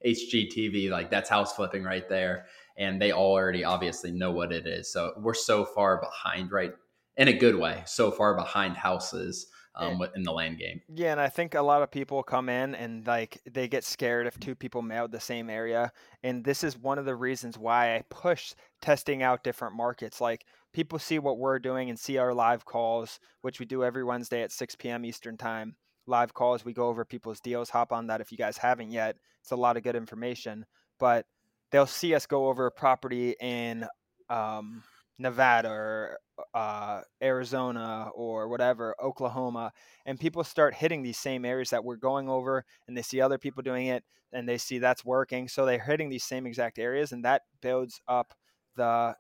hgtv 0.06 0.90
like 0.90 1.10
that's 1.10 1.30
house 1.30 1.54
flipping 1.56 1.84
right 1.84 2.08
there 2.08 2.46
and 2.78 3.02
they 3.02 3.12
all 3.12 3.34
already 3.34 3.64
obviously 3.64 4.12
know 4.12 4.32
what 4.32 4.52
it 4.52 4.68
is. 4.68 4.92
So 4.92 5.14
we're 5.18 5.34
so 5.34 5.66
far 5.66 6.00
behind 6.00 6.52
right 6.52 6.74
in 7.18 7.28
a 7.28 7.34
good 7.34 7.56
way 7.56 7.82
so 7.86 8.12
far 8.12 8.36
behind 8.36 8.78
houses 8.78 9.48
um, 9.78 10.02
in 10.16 10.24
the 10.24 10.32
land 10.32 10.58
game. 10.58 10.82
Yeah, 10.94 11.12
and 11.12 11.22
I 11.22 11.30
think 11.30 11.56
a 11.56 11.62
lot 11.62 11.82
of 11.82 11.92
people 11.92 12.24
come 12.24 12.50
in 12.50 12.76
and 12.76 13.06
like 13.06 13.42
they 13.50 13.68
get 13.68 13.84
scared 13.84 14.28
if 14.28 14.40
two 14.40 14.56
people 14.56 14.82
mailed 14.82 15.12
the 15.12 15.20
same 15.20 15.50
area, 15.50 15.92
and 16.24 16.44
this 16.44 16.64
is 16.64 16.78
one 16.78 16.98
of 16.98 17.06
the 17.06 17.16
reasons 17.16 17.58
why 17.58 17.96
I 17.96 18.04
push 18.10 18.54
testing 18.82 19.24
out 19.24 19.44
different 19.44 19.76
markets. 19.76 20.20
Like 20.20 20.46
people 20.74 21.00
see 21.00 21.20
what 21.20 21.38
we're 21.38 21.60
doing 21.60 21.90
and 21.90 22.00
see 22.00 22.18
our 22.18 22.34
live 22.34 22.66
calls, 22.66 23.20
which 23.42 23.60
we 23.60 23.66
do 23.66 23.84
every 23.84 24.04
Wednesday 24.04 24.42
at 24.42 24.52
6 24.52 24.76
p.m. 24.76 25.06
Eastern 25.06 25.38
time. 25.38 25.76
Live 26.06 26.34
calls, 26.34 26.64
we 26.64 26.74
go 26.74 26.88
over 26.88 27.04
people's 27.04 27.40
deals. 27.40 27.70
Hop 27.70 27.92
on 27.92 28.08
that 28.08 28.22
if 28.22 28.32
you 28.32 28.38
guys 28.38 28.58
haven't 28.58 28.92
yet. 28.92 29.18
It's 29.42 29.52
a 29.52 29.58
lot 29.58 29.76
of 29.76 29.84
good 29.84 29.96
information, 29.96 30.66
but 31.00 31.26
they'll 31.72 31.86
see 31.86 32.16
us 32.16 32.26
go 32.26 32.48
over 32.48 32.66
a 32.66 32.72
property 32.72 33.36
in 33.42 33.86
um, 34.30 34.84
Nevada 35.20 35.70
or 35.70 36.20
uh, 36.54 37.02
Arizona 37.22 38.10
or 38.14 38.48
whatever, 38.48 38.96
Oklahoma, 39.04 39.72
and 40.06 40.20
people 40.20 40.44
start 40.44 40.74
hitting 40.74 41.02
these 41.02 41.18
same 41.18 41.46
areas 41.46 41.70
that 41.72 41.84
we're 41.84 41.96
going 41.96 42.30
over, 42.30 42.66
and 42.88 42.96
they 42.96 43.02
see 43.02 43.22
other 43.22 43.38
people 43.38 43.64
doing 43.64 43.88
it, 43.88 44.04
and 44.32 44.48
they 44.48 44.58
see 44.58 44.80
that's 44.80 45.06
working, 45.06 45.48
so 45.48 45.66
they're 45.66 45.80
hitting 45.80 46.10
these 46.10 46.24
same 46.24 46.46
exact 46.46 46.80
areas, 46.80 47.12
and 47.12 47.26
that 47.26 47.44
builds 47.62 48.00
up 48.08 48.34
the 48.76 49.16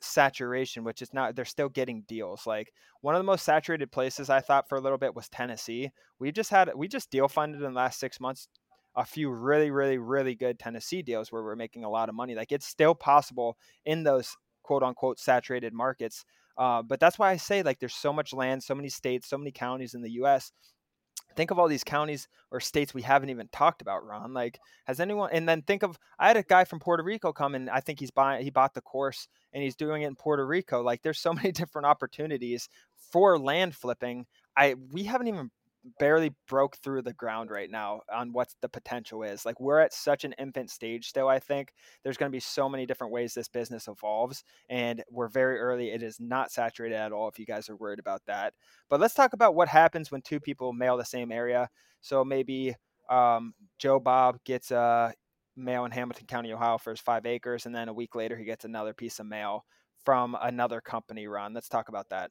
saturation, 0.00 0.84
which 0.84 1.02
is 1.02 1.12
not 1.14 1.34
they're 1.34 1.44
still 1.44 1.68
getting 1.68 2.02
deals. 2.06 2.46
Like 2.46 2.72
one 3.00 3.14
of 3.14 3.18
the 3.18 3.24
most 3.24 3.44
saturated 3.44 3.90
places 3.90 4.30
I 4.30 4.40
thought 4.40 4.68
for 4.68 4.76
a 4.76 4.80
little 4.80 4.98
bit 4.98 5.14
was 5.14 5.28
Tennessee. 5.28 5.90
We 6.18 6.32
just 6.32 6.50
had 6.50 6.70
we 6.74 6.88
just 6.88 7.10
deal 7.10 7.28
funded 7.28 7.62
in 7.62 7.72
the 7.72 7.76
last 7.76 7.98
six 8.00 8.20
months 8.20 8.48
a 8.96 9.04
few 9.04 9.30
really, 9.30 9.70
really, 9.70 9.98
really 9.98 10.34
good 10.34 10.58
Tennessee 10.58 11.02
deals 11.02 11.32
where 11.32 11.42
we're 11.42 11.56
making 11.56 11.84
a 11.84 11.90
lot 11.90 12.08
of 12.08 12.14
money. 12.14 12.34
Like 12.34 12.52
it's 12.52 12.66
still 12.66 12.94
possible 12.94 13.56
in 13.84 14.04
those 14.04 14.36
quote 14.64 14.82
unquote 14.82 15.20
saturated 15.20 15.72
markets. 15.72 16.24
Uh, 16.58 16.82
but 16.82 16.98
that's 16.98 17.18
why 17.18 17.30
I 17.30 17.36
say 17.36 17.62
like 17.62 17.78
there's 17.78 17.94
so 17.94 18.12
much 18.12 18.32
land, 18.32 18.62
so 18.62 18.74
many 18.74 18.88
states, 18.88 19.28
so 19.28 19.38
many 19.38 19.52
counties 19.52 19.94
in 19.94 20.02
the 20.02 20.12
U.S. 20.12 20.50
Think 21.36 21.50
of 21.50 21.58
all 21.58 21.68
these 21.68 21.84
counties 21.84 22.28
or 22.52 22.60
states 22.60 22.94
we 22.94 23.02
haven't 23.02 23.30
even 23.30 23.48
talked 23.52 23.82
about, 23.82 24.06
Ron. 24.06 24.32
Like, 24.32 24.60
has 24.86 25.00
anyone? 25.00 25.30
And 25.32 25.48
then 25.48 25.62
think 25.62 25.82
of 25.82 25.98
I 26.18 26.28
had 26.28 26.36
a 26.36 26.42
guy 26.42 26.64
from 26.64 26.78
Puerto 26.78 27.02
Rico 27.02 27.32
come 27.32 27.54
and 27.54 27.68
I 27.68 27.80
think 27.80 27.98
he's 28.00 28.10
buying 28.10 28.42
he 28.42 28.50
bought 28.50 28.74
the 28.74 28.80
course 28.80 29.28
and 29.52 29.62
he's 29.62 29.76
doing 29.76 30.02
it 30.02 30.06
in 30.06 30.16
Puerto 30.16 30.46
Rico. 30.46 30.82
Like, 30.82 31.02
there's 31.02 31.20
so 31.20 31.32
many 31.34 31.52
different 31.52 31.86
opportunities 31.86 32.68
for 33.12 33.38
land 33.38 33.74
flipping. 33.74 34.26
I 34.56 34.74
we 34.92 35.04
haven't 35.04 35.28
even 35.28 35.50
barely 35.98 36.32
broke 36.48 36.76
through 36.78 37.02
the 37.02 37.12
ground 37.12 37.50
right 37.50 37.70
now 37.70 38.00
on 38.12 38.32
what 38.32 38.48
the 38.62 38.68
potential 38.68 39.22
is. 39.22 39.44
Like 39.44 39.60
we're 39.60 39.80
at 39.80 39.92
such 39.92 40.24
an 40.24 40.34
infant 40.38 40.70
stage 40.70 41.08
still, 41.08 41.28
I 41.28 41.38
think. 41.38 41.72
There's 42.02 42.16
going 42.16 42.30
to 42.30 42.34
be 42.34 42.40
so 42.40 42.68
many 42.68 42.86
different 42.86 43.12
ways 43.12 43.34
this 43.34 43.48
business 43.48 43.88
evolves 43.88 44.44
and 44.68 45.02
we're 45.10 45.28
very 45.28 45.58
early. 45.58 45.90
It 45.90 46.02
is 46.02 46.18
not 46.18 46.50
saturated 46.50 46.96
at 46.96 47.12
all 47.12 47.28
if 47.28 47.38
you 47.38 47.46
guys 47.46 47.68
are 47.68 47.76
worried 47.76 47.98
about 47.98 48.22
that. 48.26 48.54
But 48.88 49.00
let's 49.00 49.14
talk 49.14 49.32
about 49.32 49.54
what 49.54 49.68
happens 49.68 50.10
when 50.10 50.22
two 50.22 50.40
people 50.40 50.72
mail 50.72 50.96
the 50.96 51.04
same 51.04 51.30
area. 51.30 51.68
So 52.00 52.24
maybe 52.24 52.74
um, 53.10 53.54
Joe 53.78 54.00
Bob 54.00 54.38
gets 54.44 54.70
a 54.70 55.12
mail 55.56 55.84
in 55.84 55.92
Hamilton 55.92 56.26
County, 56.26 56.52
Ohio 56.52 56.78
for 56.78 56.90
his 56.90 57.00
5 57.00 57.26
acres 57.26 57.66
and 57.66 57.74
then 57.74 57.88
a 57.88 57.94
week 57.94 58.14
later 58.14 58.36
he 58.36 58.44
gets 58.44 58.64
another 58.64 58.94
piece 58.94 59.18
of 59.18 59.26
mail 59.26 59.64
from 60.04 60.36
another 60.40 60.80
company 60.80 61.26
run. 61.26 61.52
Let's 61.54 61.68
talk 61.68 61.88
about 61.88 62.08
that. 62.10 62.30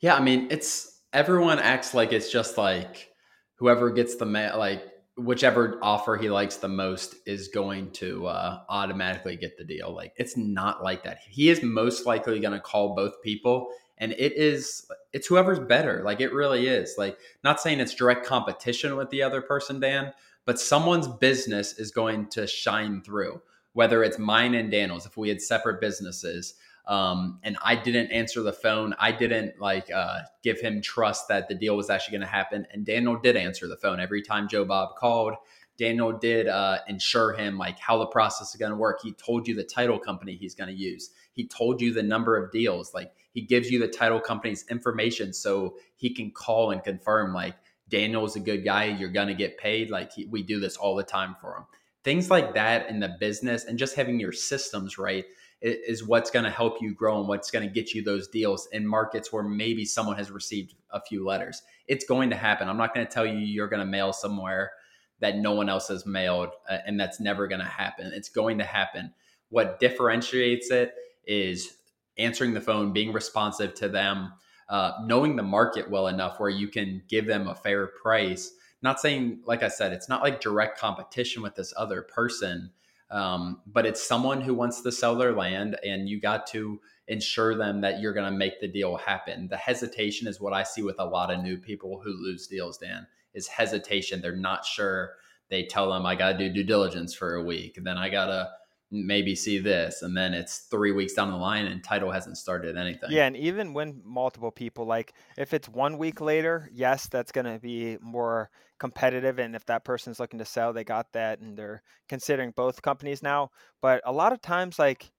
Yeah, 0.00 0.14
I 0.14 0.20
mean, 0.20 0.48
it's 0.50 0.97
everyone 1.12 1.58
acts 1.58 1.94
like 1.94 2.12
it's 2.12 2.30
just 2.30 2.58
like 2.58 3.10
whoever 3.56 3.90
gets 3.90 4.16
the 4.16 4.26
mail, 4.26 4.58
like 4.58 4.84
whichever 5.16 5.78
offer 5.82 6.16
he 6.16 6.30
likes 6.30 6.56
the 6.56 6.68
most 6.68 7.16
is 7.26 7.48
going 7.48 7.90
to 7.90 8.26
uh, 8.26 8.60
automatically 8.68 9.36
get 9.36 9.56
the 9.58 9.64
deal. 9.64 9.94
Like 9.94 10.12
it's 10.16 10.36
not 10.36 10.82
like 10.82 11.04
that. 11.04 11.18
He 11.28 11.48
is 11.48 11.62
most 11.62 12.06
likely 12.06 12.40
going 12.40 12.52
to 12.52 12.60
call 12.60 12.94
both 12.94 13.20
people, 13.22 13.68
and 13.98 14.12
it 14.12 14.32
is 14.36 14.86
it's 15.12 15.26
whoever's 15.26 15.60
better. 15.60 16.02
Like 16.04 16.20
it 16.20 16.32
really 16.32 16.68
is. 16.68 16.94
Like 16.96 17.18
not 17.42 17.60
saying 17.60 17.80
it's 17.80 17.94
direct 17.94 18.26
competition 18.26 18.96
with 18.96 19.10
the 19.10 19.22
other 19.22 19.42
person, 19.42 19.80
Dan, 19.80 20.12
but 20.44 20.60
someone's 20.60 21.08
business 21.08 21.78
is 21.78 21.90
going 21.90 22.28
to 22.30 22.46
shine 22.46 23.02
through. 23.02 23.40
Whether 23.74 24.02
it's 24.02 24.18
mine 24.18 24.54
and 24.54 24.70
Daniel's, 24.70 25.06
if 25.06 25.16
we 25.16 25.28
had 25.28 25.40
separate 25.40 25.80
businesses, 25.80 26.54
um, 26.88 27.38
and 27.42 27.58
I 27.62 27.76
didn't 27.76 28.10
answer 28.12 28.42
the 28.42 28.52
phone. 28.52 28.94
I 28.98 29.12
didn't 29.12 29.60
like 29.60 29.90
uh, 29.94 30.20
give 30.42 30.58
him 30.58 30.80
trust 30.80 31.28
that 31.28 31.46
the 31.46 31.54
deal 31.54 31.76
was 31.76 31.90
actually 31.90 32.12
going 32.12 32.26
to 32.26 32.32
happen. 32.32 32.66
And 32.72 32.84
Daniel 32.86 33.16
did 33.16 33.36
answer 33.36 33.68
the 33.68 33.76
phone 33.76 34.00
every 34.00 34.22
time 34.22 34.48
Joe 34.48 34.64
Bob 34.64 34.96
called. 34.96 35.34
Daniel 35.76 36.12
did 36.12 36.48
uh, 36.48 36.78
ensure 36.88 37.34
him 37.34 37.58
like 37.58 37.78
how 37.78 37.98
the 37.98 38.06
process 38.06 38.50
is 38.50 38.56
going 38.56 38.72
to 38.72 38.76
work. 38.76 39.00
He 39.02 39.12
told 39.12 39.46
you 39.46 39.54
the 39.54 39.62
title 39.62 39.98
company 39.98 40.34
he's 40.34 40.54
going 40.54 40.70
to 40.70 40.74
use. 40.74 41.10
He 41.32 41.46
told 41.46 41.80
you 41.82 41.92
the 41.92 42.02
number 42.02 42.42
of 42.42 42.50
deals. 42.50 42.94
Like 42.94 43.12
he 43.32 43.42
gives 43.42 43.70
you 43.70 43.78
the 43.78 43.86
title 43.86 44.18
company's 44.18 44.64
information 44.70 45.34
so 45.34 45.76
he 45.94 46.10
can 46.14 46.30
call 46.30 46.70
and 46.70 46.82
confirm 46.82 47.34
like 47.34 47.54
Daniel's 47.90 48.34
a 48.34 48.40
good 48.40 48.64
guy. 48.64 48.86
You're 48.86 49.10
going 49.10 49.28
to 49.28 49.34
get 49.34 49.58
paid. 49.58 49.90
Like 49.90 50.12
he, 50.14 50.24
we 50.24 50.42
do 50.42 50.58
this 50.58 50.78
all 50.78 50.96
the 50.96 51.04
time 51.04 51.36
for 51.38 51.54
him. 51.54 51.64
Things 52.02 52.30
like 52.30 52.54
that 52.54 52.88
in 52.88 52.98
the 52.98 53.16
business 53.20 53.66
and 53.66 53.78
just 53.78 53.94
having 53.94 54.18
your 54.18 54.32
systems 54.32 54.96
right 54.96 55.26
is 55.60 56.04
what's 56.04 56.30
going 56.30 56.44
to 56.44 56.50
help 56.50 56.80
you 56.80 56.94
grow 56.94 57.18
and 57.18 57.28
what's 57.28 57.50
going 57.50 57.66
to 57.66 57.72
get 57.72 57.92
you 57.92 58.02
those 58.02 58.28
deals 58.28 58.68
in 58.72 58.86
markets 58.86 59.32
where 59.32 59.42
maybe 59.42 59.84
someone 59.84 60.16
has 60.16 60.30
received 60.30 60.74
a 60.90 61.00
few 61.00 61.26
letters. 61.26 61.62
It's 61.88 62.04
going 62.04 62.30
to 62.30 62.36
happen. 62.36 62.68
I'm 62.68 62.76
not 62.76 62.94
going 62.94 63.06
to 63.06 63.12
tell 63.12 63.26
you 63.26 63.38
you're 63.38 63.68
going 63.68 63.80
to 63.80 63.86
mail 63.86 64.12
somewhere 64.12 64.72
that 65.20 65.36
no 65.36 65.52
one 65.52 65.68
else 65.68 65.88
has 65.88 66.06
mailed 66.06 66.50
uh, 66.70 66.78
and 66.86 66.98
that's 66.98 67.18
never 67.18 67.48
going 67.48 67.60
to 67.60 67.66
happen. 67.66 68.12
It's 68.14 68.28
going 68.28 68.58
to 68.58 68.64
happen. 68.64 69.12
What 69.48 69.80
differentiates 69.80 70.70
it 70.70 70.94
is 71.26 71.74
answering 72.18 72.54
the 72.54 72.60
phone, 72.60 72.92
being 72.92 73.12
responsive 73.12 73.74
to 73.74 73.88
them, 73.88 74.32
uh, 74.68 74.92
knowing 75.04 75.34
the 75.34 75.42
market 75.42 75.90
well 75.90 76.06
enough 76.06 76.38
where 76.38 76.50
you 76.50 76.68
can 76.68 77.02
give 77.08 77.26
them 77.26 77.48
a 77.48 77.54
fair 77.54 77.88
price. 77.88 78.52
Not 78.82 79.00
saying, 79.00 79.40
like 79.44 79.64
I 79.64 79.68
said, 79.68 79.92
it's 79.92 80.08
not 80.08 80.22
like 80.22 80.40
direct 80.40 80.78
competition 80.78 81.42
with 81.42 81.56
this 81.56 81.74
other 81.76 82.02
person 82.02 82.70
um, 83.10 83.62
but 83.66 83.86
it's 83.86 84.06
someone 84.06 84.40
who 84.40 84.54
wants 84.54 84.82
to 84.82 84.92
sell 84.92 85.16
their 85.16 85.32
land, 85.32 85.76
and 85.84 86.08
you 86.08 86.20
got 86.20 86.46
to 86.48 86.80
ensure 87.06 87.56
them 87.56 87.80
that 87.80 88.00
you're 88.00 88.12
going 88.12 88.30
to 88.30 88.36
make 88.36 88.60
the 88.60 88.68
deal 88.68 88.96
happen. 88.96 89.48
The 89.48 89.56
hesitation 89.56 90.28
is 90.28 90.40
what 90.40 90.52
I 90.52 90.62
see 90.62 90.82
with 90.82 90.96
a 90.98 91.04
lot 91.04 91.30
of 91.32 91.42
new 91.42 91.56
people 91.56 92.00
who 92.04 92.10
lose 92.10 92.46
deals, 92.46 92.78
Dan, 92.78 93.06
is 93.34 93.48
hesitation. 93.48 94.20
They're 94.20 94.36
not 94.36 94.64
sure. 94.64 95.12
They 95.48 95.64
tell 95.64 95.90
them, 95.90 96.04
I 96.04 96.14
got 96.14 96.32
to 96.32 96.38
do 96.38 96.52
due 96.52 96.64
diligence 96.64 97.14
for 97.14 97.34
a 97.34 97.42
week. 97.42 97.78
Then 97.82 97.96
I 97.96 98.10
got 98.10 98.26
to 98.26 98.50
maybe 98.90 99.34
see 99.34 99.58
this 99.58 100.02
and 100.02 100.16
then 100.16 100.32
it's 100.32 100.60
three 100.70 100.92
weeks 100.92 101.12
down 101.12 101.30
the 101.30 101.36
line 101.36 101.66
and 101.66 101.84
title 101.84 102.10
hasn't 102.10 102.38
started 102.38 102.76
anything. 102.76 103.10
Yeah 103.10 103.26
and 103.26 103.36
even 103.36 103.74
when 103.74 104.00
multiple 104.04 104.50
people 104.50 104.86
like 104.86 105.12
if 105.36 105.52
it's 105.52 105.68
one 105.68 105.98
week 105.98 106.20
later 106.20 106.70
yes 106.72 107.06
that's 107.06 107.32
going 107.32 107.44
to 107.44 107.58
be 107.58 107.98
more 108.00 108.50
competitive 108.78 109.38
and 109.38 109.54
if 109.54 109.66
that 109.66 109.84
person's 109.84 110.20
looking 110.20 110.38
to 110.38 110.44
sell 110.44 110.72
they 110.72 110.84
got 110.84 111.12
that 111.12 111.40
and 111.40 111.58
they're 111.58 111.82
considering 112.08 112.52
both 112.56 112.80
companies 112.82 113.22
now. 113.22 113.50
But 113.82 114.00
a 114.04 114.12
lot 114.12 114.32
of 114.32 114.40
times 114.40 114.78
like 114.78 115.10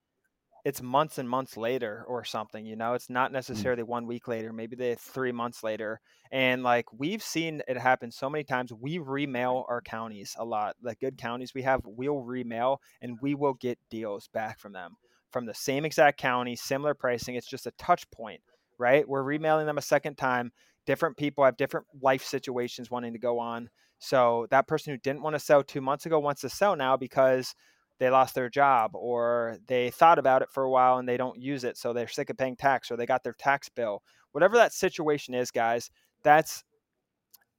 it's 0.65 0.81
months 0.81 1.17
and 1.17 1.29
months 1.29 1.57
later 1.57 2.03
or 2.07 2.23
something 2.23 2.65
you 2.65 2.75
know 2.75 2.93
it's 2.93 3.09
not 3.09 3.29
mm. 3.29 3.33
necessarily 3.33 3.83
one 3.83 4.05
week 4.05 4.27
later 4.27 4.51
maybe 4.51 4.75
they 4.75 4.95
three 4.95 5.31
months 5.31 5.63
later 5.63 5.99
and 6.31 6.63
like 6.63 6.85
we've 6.97 7.23
seen 7.23 7.61
it 7.67 7.77
happen 7.77 8.11
so 8.11 8.29
many 8.29 8.43
times 8.43 8.71
we 8.73 8.99
remail 8.99 9.65
our 9.69 9.81
counties 9.81 10.35
a 10.37 10.45
lot 10.45 10.75
the 10.81 10.95
good 10.95 11.17
counties 11.17 11.53
we 11.53 11.61
have 11.61 11.81
we'll 11.85 12.23
remail 12.23 12.77
and 13.01 13.17
we 13.21 13.35
will 13.35 13.53
get 13.53 13.79
deals 13.89 14.27
back 14.33 14.59
from 14.59 14.73
them 14.73 14.95
from 15.31 15.45
the 15.45 15.53
same 15.53 15.85
exact 15.85 16.19
county 16.19 16.55
similar 16.55 16.93
pricing 16.93 17.35
it's 17.35 17.49
just 17.49 17.67
a 17.67 17.71
touch 17.71 18.09
point 18.11 18.41
right 18.77 19.07
we're 19.07 19.23
remailing 19.23 19.65
them 19.65 19.77
a 19.77 19.81
second 19.81 20.15
time 20.15 20.51
different 20.85 21.17
people 21.17 21.43
have 21.43 21.57
different 21.57 21.85
life 22.01 22.23
situations 22.23 22.89
wanting 22.89 23.13
to 23.13 23.19
go 23.19 23.39
on 23.39 23.69
so 23.99 24.47
that 24.49 24.67
person 24.67 24.93
who 24.93 24.97
didn't 24.97 25.21
want 25.21 25.35
to 25.35 25.39
sell 25.39 25.61
two 25.61 25.81
months 25.81 26.05
ago 26.05 26.19
wants 26.19 26.41
to 26.41 26.49
sell 26.49 26.75
now 26.75 26.95
because 26.95 27.53
they 27.99 28.09
lost 28.09 28.33
their 28.33 28.49
job 28.49 28.91
or 28.93 29.57
they 29.67 29.89
thought 29.91 30.19
about 30.19 30.41
it 30.41 30.49
for 30.49 30.63
a 30.63 30.69
while 30.69 30.97
and 30.97 31.07
they 31.07 31.17
don't 31.17 31.39
use 31.39 31.63
it 31.63 31.77
so 31.77 31.93
they're 31.93 32.07
sick 32.07 32.29
of 32.29 32.37
paying 32.37 32.55
tax 32.55 32.89
or 32.89 32.97
they 32.97 33.05
got 33.05 33.23
their 33.23 33.33
tax 33.33 33.69
bill. 33.69 34.01
Whatever 34.31 34.57
that 34.57 34.73
situation 34.73 35.33
is 35.33 35.51
guys 35.51 35.91
that's 36.23 36.63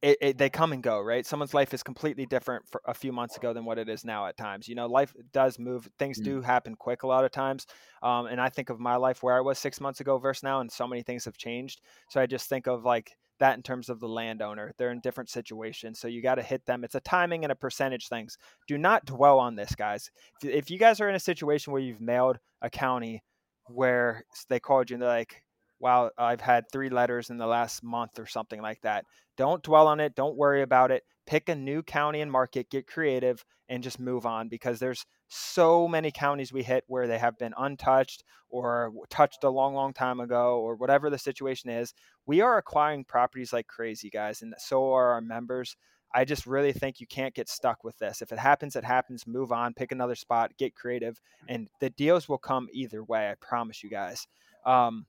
it, 0.03 0.17
it, 0.23 0.39
they 0.39 0.49
come 0.49 0.73
and 0.73 0.83
go 0.83 1.01
right? 1.01 1.27
Someone's 1.27 1.53
life 1.53 1.75
is 1.75 1.83
completely 1.83 2.25
different 2.25 2.65
for 2.71 2.81
a 2.87 2.95
few 2.95 3.13
months 3.13 3.37
ago 3.37 3.53
than 3.53 3.67
what 3.67 3.79
it 3.79 3.89
is 3.89 4.05
now 4.05 4.27
at 4.27 4.37
times 4.37 4.67
you 4.67 4.75
know? 4.75 4.87
Life 4.87 5.15
does 5.33 5.59
move 5.59 5.89
things 5.99 6.19
mm. 6.19 6.25
do 6.25 6.41
happen 6.41 6.75
quick 6.75 7.03
a 7.03 7.07
lot 7.07 7.25
of 7.25 7.31
times 7.31 7.67
um, 8.03 8.27
and 8.27 8.41
i 8.41 8.49
think 8.49 8.71
of 8.71 8.81
my 8.81 8.97
life 8.97 9.23
where 9.23 9.37
i 9.37 9.41
was 9.41 9.59
six 9.59 9.81
months 9.81 10.01
ago 10.01 10.19
versus 10.19 10.43
now 10.43 10.61
and 10.61 10.73
so 10.73 10.87
many 10.87 11.03
things 11.03 11.27
have 11.27 11.37
changed. 11.37 11.83
So 12.09 12.21
i 12.21 12.27
just 12.27 12.49
think 12.49 12.67
of 12.67 12.85
like 12.85 13.17
that 13.41 13.57
in 13.57 13.63
terms 13.63 13.89
of 13.89 14.01
the 14.01 14.09
landowner. 14.09 14.73
They're 14.79 14.93
in 14.93 15.01
different 15.01 15.31
situations. 15.31 15.99
So 15.99 16.09
you 16.09 16.23
got 16.23 16.37
to 16.37 16.43
hit 16.43 16.65
them. 16.67 16.85
It's 16.85 16.95
a 16.95 17.01
timing 17.01 17.45
and 17.45 17.53
a 17.53 17.57
percentage 17.57 18.09
things. 18.09 18.39
Do 18.69 18.79
not 18.79 19.05
dwell 19.05 19.39
on 19.39 19.57
this, 19.57 19.75
guys. 19.75 20.11
If 20.43 20.71
you 20.71 20.79
guys 20.79 21.01
are 21.01 21.09
in 21.09 21.15
a 21.15 21.21
situation 21.21 21.73
where 21.73 21.83
you've 21.83 22.01
mailed 22.01 22.39
a 22.63 22.71
county 22.71 23.23
where 23.67 24.25
they 24.49 24.61
called 24.61 24.91
you 24.91 24.95
and 24.95 25.03
they're 25.03 25.09
like, 25.09 25.43
wow, 25.81 26.11
I've 26.19 26.41
had 26.41 26.71
three 26.71 26.91
letters 26.91 27.31
in 27.31 27.39
the 27.39 27.47
last 27.47 27.83
month 27.83 28.19
or 28.19 28.27
something 28.27 28.61
like 28.61 28.83
that. 28.83 29.05
Don't 29.37 29.63
dwell 29.63 29.89
on 29.89 30.01
it. 30.01 30.15
Don't 30.15 30.37
worry 30.37 30.63
about 30.63 30.91
it. 30.91 31.03
Pick 31.27 31.49
a 31.49 31.55
new 31.55 31.83
county 31.83 32.21
and 32.21 32.31
market, 32.31 32.71
get 32.71 32.87
creative, 32.87 33.45
and 33.69 33.83
just 33.83 33.99
move 33.99 34.27
on 34.27 34.49
because 34.49 34.79
there's 34.79 35.07
so 35.33 35.87
many 35.87 36.11
counties 36.11 36.53
we 36.53 36.65
hit 36.65 36.83
where 36.89 37.07
they 37.07 37.19
have 37.19 37.39
been 37.39 37.55
untouched 37.57 38.25
or 38.49 38.93
touched 39.11 39.45
a 39.45 39.49
long, 39.49 39.75
long 39.75 39.93
time 39.93 40.19
ago 40.19 40.59
or 40.59 40.75
whatever 40.75 41.09
the 41.09 41.19
situation 41.19 41.71
is. 41.71 41.95
We 42.27 42.41
are 42.41 42.59
acquiring 42.59 43.05
properties 43.05 43.53
like 43.53 43.69
crazy, 43.69 44.11
guys, 44.11 44.43
and 44.43 44.55
so 44.59 44.93
are 44.93 45.11
our 45.11 45.21
members. 45.21 45.77
I 46.13 46.25
just 46.25 46.47
really 46.47 46.73
think 46.73 46.99
you 46.99 47.07
can't 47.07 47.33
get 47.33 47.49
stuck 47.49 47.85
with 47.85 47.97
this. 47.99 48.23
If 48.23 48.33
it 48.33 48.41
happens, 48.41 48.75
it 48.75 48.85
happens. 48.85 49.25
Move 49.25 49.53
on, 49.53 49.73
pick 49.73 49.93
another 49.93 50.17
spot, 50.17 50.51
get 50.59 50.75
creative, 50.75 51.21
and 51.49 51.69
the 51.79 51.91
deals 51.91 52.29
will 52.29 52.39
come 52.39 52.69
either 52.73 53.05
way. 53.05 53.31
I 53.31 53.35
promise 53.41 53.85
you 53.85 53.91
guys. 53.91 54.27
Um, 54.67 55.07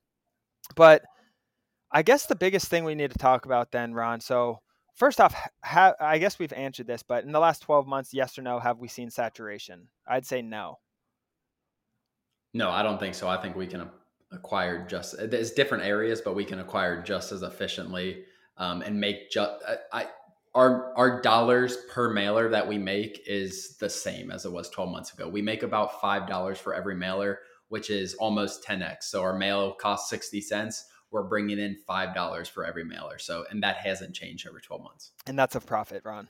but 0.76 1.02
I 1.92 2.04
guess 2.04 2.28
the 2.28 2.36
biggest 2.36 2.68
thing 2.68 2.84
we 2.84 2.94
need 2.94 3.10
to 3.12 3.18
talk 3.18 3.46
about 3.46 3.72
then, 3.72 3.96
Ron. 3.96 4.22
So 4.22 4.60
first 4.96 5.20
off, 5.20 5.36
I 5.64 6.18
guess 6.20 6.40
we've 6.40 6.54
answered 6.54 6.88
this, 6.88 7.04
but 7.04 7.24
in 7.24 7.32
the 7.32 7.40
last 7.40 7.62
12 7.62 7.88
months, 7.88 8.14
yes 8.14 8.38
or 8.38 8.42
no, 8.42 8.60
have 8.60 8.80
we 8.80 8.88
seen 8.88 9.10
saturation? 9.10 9.88
I'd 10.08 10.26
say 10.26 10.42
no. 10.42 10.80
No, 12.54 12.70
I 12.70 12.84
don't 12.84 13.00
think 13.00 13.16
so. 13.16 13.28
I 13.28 13.38
think 13.38 13.56
we 13.56 13.68
can 13.68 13.90
acquire 14.32 14.86
just 14.88 15.16
there's 15.18 15.52
different 15.52 15.84
areas, 15.84 16.22
but 16.22 16.36
we 16.36 16.46
can 16.46 16.60
acquire 16.60 17.02
just 17.02 17.32
as 17.32 17.44
efficiently 17.44 18.24
um, 18.58 18.82
and 18.82 19.00
make 19.00 19.32
just 19.32 19.52
I 19.94 20.08
our 20.54 20.94
our 20.98 21.22
dollars 21.22 21.78
per 21.90 22.10
mailer 22.10 22.50
that 22.50 22.68
we 22.68 22.78
make 22.78 23.24
is 23.26 23.78
the 23.78 23.90
same 23.90 24.32
as 24.32 24.44
it 24.44 24.52
was 24.52 24.70
12 24.70 24.92
months 24.92 25.14
ago. 25.14 25.30
We 25.30 25.42
make 25.42 25.64
about 25.64 26.02
five 26.02 26.28
dollars 26.28 26.60
for 26.60 26.74
every 26.74 26.96
mailer 26.96 27.40
which 27.72 27.90
is 27.90 28.16
almost 28.16 28.66
10x. 28.68 29.04
So 29.04 29.22
our 29.22 29.34
mail 29.34 29.72
costs 29.72 30.10
60 30.10 30.42
cents. 30.42 30.88
We're 31.12 31.24
bringing 31.24 31.60
in 31.60 31.78
$5 31.88 32.50
for 32.50 32.66
every 32.66 32.84
mailer. 32.84 33.18
So, 33.20 33.46
and 33.50 33.62
that 33.64 33.78
hasn't 33.78 34.16
changed 34.16 34.48
over 34.48 34.60
12 34.60 34.82
months. 34.82 35.12
And 35.28 35.38
that's 35.38 35.56
a 35.56 35.60
profit, 35.60 36.04
Ron. 36.06 36.30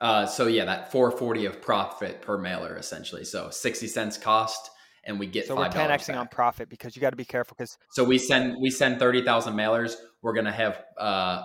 Uh, 0.00 0.26
so 0.26 0.46
yeah, 0.46 0.64
that 0.64 0.90
440 0.90 1.46
of 1.46 1.60
profit 1.60 2.22
per 2.22 2.38
mailer 2.38 2.76
essentially. 2.76 3.24
So 3.24 3.50
60 3.50 3.86
cents 3.86 4.16
cost 4.16 4.70
and 5.04 5.18
we 5.18 5.26
get 5.26 5.46
so 5.46 5.56
we're 5.56 5.68
10xing 5.68 6.18
on 6.18 6.28
profit 6.28 6.68
because 6.68 6.96
you 6.96 7.02
got 7.02 7.10
to 7.10 7.16
be 7.16 7.24
careful 7.24 7.54
because 7.56 7.76
so 7.90 8.02
we 8.04 8.16
send 8.16 8.56
we 8.60 8.70
send 8.70 8.98
30,000 8.98 9.54
mailers. 9.54 9.96
We're 10.22 10.32
gonna 10.32 10.52
have 10.52 10.82
uh 10.96 11.42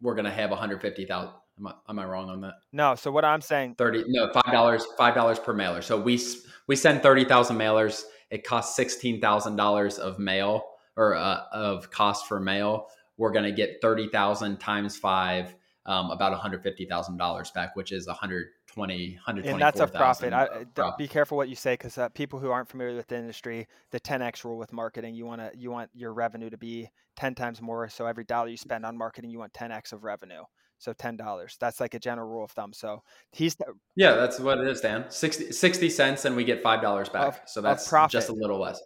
we're 0.00 0.16
gonna 0.16 0.32
have 0.32 0.50
150,000 0.50 1.30
Am 1.58 1.66
I, 1.66 1.74
am 1.88 1.98
I 1.98 2.04
wrong 2.06 2.30
on 2.30 2.40
that? 2.40 2.54
No. 2.72 2.94
So 2.94 3.10
what 3.10 3.24
I'm 3.24 3.42
saying, 3.42 3.74
thirty 3.76 4.04
no 4.08 4.32
five 4.32 4.50
dollars 4.50 4.86
five 4.96 5.14
dollars 5.14 5.38
per 5.38 5.52
mailer. 5.52 5.82
So 5.82 6.00
we 6.00 6.20
we 6.66 6.76
send 6.76 7.02
thirty 7.02 7.24
thousand 7.24 7.58
mailers. 7.58 8.02
It 8.30 8.42
costs 8.42 8.74
sixteen 8.74 9.20
thousand 9.20 9.56
dollars 9.56 9.98
of 9.98 10.18
mail 10.18 10.64
or 10.96 11.14
uh, 11.14 11.42
of 11.52 11.90
cost 11.90 12.26
for 12.26 12.40
mail. 12.40 12.88
We're 13.16 13.32
gonna 13.32 13.52
get 13.52 13.78
thirty 13.80 14.08
thousand 14.08 14.58
times 14.58 14.96
five, 14.96 15.54
um, 15.86 16.10
about 16.10 16.32
one 16.32 16.40
hundred 16.40 16.62
fifty 16.62 16.86
thousand 16.86 17.16
dollars 17.16 17.50
back, 17.50 17.76
which 17.76 17.92
is 17.92 18.06
one 18.06 18.16
hundred 18.16 18.48
twenty 18.66 19.18
hundred 19.24 19.42
twenty. 19.42 19.54
And 19.54 19.62
that's 19.62 19.80
a 19.80 19.86
profit. 19.86 20.32
I, 20.32 20.64
profit. 20.74 20.98
Be 20.98 21.08
careful 21.08 21.36
what 21.36 21.48
you 21.48 21.56
say 21.56 21.74
because 21.74 21.98
uh, 21.98 22.08
people 22.10 22.38
who 22.38 22.50
aren't 22.50 22.68
familiar 22.68 22.96
with 22.96 23.08
the 23.08 23.16
industry, 23.16 23.68
the 23.90 24.00
10x 24.00 24.44
rule 24.44 24.58
with 24.58 24.72
marketing, 24.72 25.14
you 25.14 25.26
want 25.26 25.40
to 25.40 25.50
you 25.56 25.70
want 25.70 25.90
your 25.94 26.12
revenue 26.12 26.50
to 26.50 26.58
be 26.58 26.88
10 27.16 27.34
times 27.34 27.60
more. 27.60 27.88
So 27.88 28.06
every 28.06 28.24
dollar 28.24 28.48
you 28.48 28.56
spend 28.56 28.84
on 28.86 28.96
marketing, 28.96 29.30
you 29.30 29.38
want 29.38 29.52
10x 29.52 29.92
of 29.92 30.04
revenue. 30.04 30.42
So 30.78 30.92
ten 30.92 31.16
dollars. 31.16 31.56
That's 31.60 31.78
like 31.78 31.94
a 31.94 32.00
general 32.00 32.28
rule 32.28 32.42
of 32.42 32.50
thumb. 32.50 32.72
So 32.72 33.04
he's 33.30 33.56
yeah, 33.94 34.14
that's 34.14 34.40
what 34.40 34.58
it 34.58 34.66
is, 34.66 34.80
Dan. 34.80 35.04
60, 35.08 35.52
60 35.52 35.88
cents, 35.88 36.24
and 36.24 36.34
we 36.34 36.42
get 36.42 36.60
five 36.60 36.82
dollars 36.82 37.08
back. 37.08 37.28
Of, 37.28 37.40
so 37.46 37.60
that's 37.60 37.88
just 38.10 38.30
a 38.30 38.32
little 38.32 38.58
less 38.58 38.80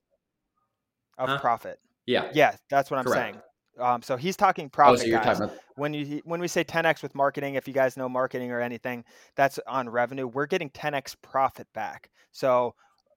of 1.17 1.29
huh? 1.31 1.39
profit. 1.39 1.79
Yeah, 2.07 2.31
yeah, 2.33 2.57
that's 2.71 2.91
what 2.91 2.99
I'm 2.99 3.05
Correct. 3.05 3.35
saying. 3.35 3.43
Um, 3.79 4.03
so 4.03 4.17
he's 4.17 4.37
talking 4.37 4.71
profit. 4.71 5.01
Oh, 5.01 5.05
so 5.05 5.11
guys. 5.11 5.41
About- 5.41 5.59
when 5.77 5.93
you 5.93 6.23
when 6.25 6.41
we 6.41 6.49
say 6.49 6.65
10x 6.65 7.03
with 7.03 7.15
marketing, 7.15 7.57
if 7.57 7.69
you 7.69 7.75
guys 7.75 7.97
know 7.97 8.09
marketing 8.09 8.51
or 8.51 8.61
anything, 8.61 9.05
that's 9.35 9.59
on 9.67 9.89
revenue. 9.89 10.27
We're 10.27 10.47
getting 10.47 10.71
10x 10.71 11.17
profit 11.21 11.67
back. 11.75 12.11
So 12.33 12.75